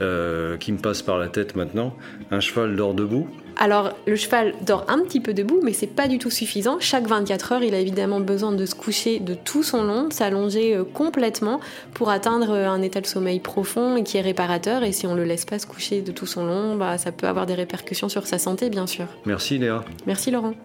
euh, 0.02 0.58
qui 0.58 0.72
me 0.72 0.78
passe 0.78 1.02
par 1.02 1.18
la 1.18 1.28
tête 1.28 1.56
maintenant. 1.56 1.96
Un 2.32 2.40
cheval 2.40 2.76
dort 2.76 2.94
debout 2.94 3.28
alors, 3.58 3.96
le 4.08 4.16
cheval 4.16 4.54
dort 4.66 4.86
un 4.88 5.00
petit 5.04 5.20
peu 5.20 5.34
debout, 5.34 5.60
mais 5.64 5.74
c'est 5.74 5.88
pas 5.88 6.08
du 6.08 6.18
tout 6.18 6.32
suffisant. 6.32 6.78
Chaque 6.80 7.06
24 7.06 7.52
heures, 7.52 7.64
il 7.64 7.76
a 7.76 7.80
évidemment 7.80 8.20
besoin 8.20 8.52
de 8.52 8.66
se 8.66 8.74
coucher 8.74 9.20
de 9.20 9.36
tout 9.36 9.64
son 9.64 9.84
long, 9.84 10.08
de 10.08 10.14
s'allonger 10.14 10.76
euh, 10.76 10.84
complètement 10.84 11.60
pour 11.94 12.10
atteindre 12.10 12.52
euh, 12.52 12.68
un 12.68 12.82
état 12.82 13.02
de 13.02 13.06
sommeil 13.06 13.40
profond 13.40 13.96
et 13.96 14.04
qui 14.04 14.18
est 14.18 14.22
réparateur. 14.22 14.84
Et 14.84 14.92
si 14.92 15.06
on 15.06 15.14
le 15.14 15.24
laisse 15.24 15.46
pas 15.46 15.60
se 15.60 15.68
coucher 15.68 16.02
de 16.02 16.12
tout 16.12 16.26
son 16.26 16.46
long, 16.46 16.76
bah, 16.76 16.98
ça 16.98 17.12
peut 17.12 17.28
avoir 17.28 17.46
des 17.46 17.54
répercussions 17.54 18.10
sur 18.10 18.26
sa 18.26 18.40
santé, 18.40 18.70
bien 18.70 18.88
sûr. 18.88 19.06
Merci 19.26 19.60
Léa. 19.60 19.86
Merci 20.08 20.32
Laurent. 20.32 20.56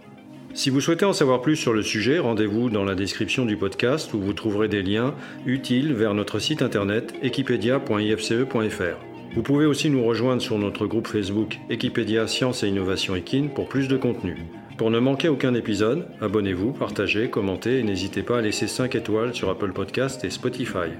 Si 0.55 0.71
vous 0.71 0.81
souhaitez 0.81 1.05
en 1.05 1.13
savoir 1.13 1.43
plus 1.43 1.57
sur 1.57 1.73
le 1.73 1.83
sujet, 1.83 2.19
rendez-vous 2.19 2.71
dans 2.71 2.85
la 2.85 2.95
description 2.95 3.45
du 3.45 3.57
podcast 3.57 4.13
où 4.15 4.19
vous 4.19 4.33
trouverez 4.33 4.69
des 4.69 4.83
liens 4.83 5.15
utiles 5.47 5.93
vers 5.93 6.15
notre 6.15 6.39
site 6.39 6.63
internet 6.63 7.15
equipedia.ifce.fr. 7.23 9.08
Vous 9.35 9.43
pouvez 9.43 9.67
aussi 9.67 9.91
nous 9.91 10.05
rejoindre 10.05 10.43
sur 10.43 10.59
notre 10.59 10.87
groupe 10.87 11.07
Facebook 11.07 11.59
Equipedia 11.71 12.27
Science 12.27 12.63
et 12.63 12.69
Innovation 12.69 13.15
Equine 13.15 13.51
pour 13.51 13.69
plus 13.69 13.89
de 13.89 13.97
contenu. 13.97 14.37
Pour 14.77 14.91
ne 14.91 14.99
manquer 14.99 15.29
aucun 15.29 15.55
épisode, 15.55 16.07
abonnez-vous, 16.21 16.73
partagez, 16.73 17.31
commentez 17.31 17.81
et 17.81 17.83
n'hésitez 17.83 18.23
pas 18.23 18.39
à 18.39 18.43
laisser 18.43 18.69
5 18.69 18.95
étoiles 18.95 19.35
sur 19.35 19.51
Apple 19.51 19.73
Podcast 19.73 20.25
et 20.25 20.31
Spotify. 20.31 20.91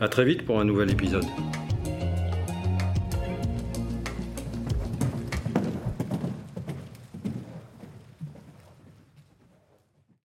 A 0.00 0.08
très 0.08 0.24
vite 0.24 0.44
pour 0.44 0.60
un 0.60 0.64
nouvel 0.64 0.90
épisode. 0.90 1.26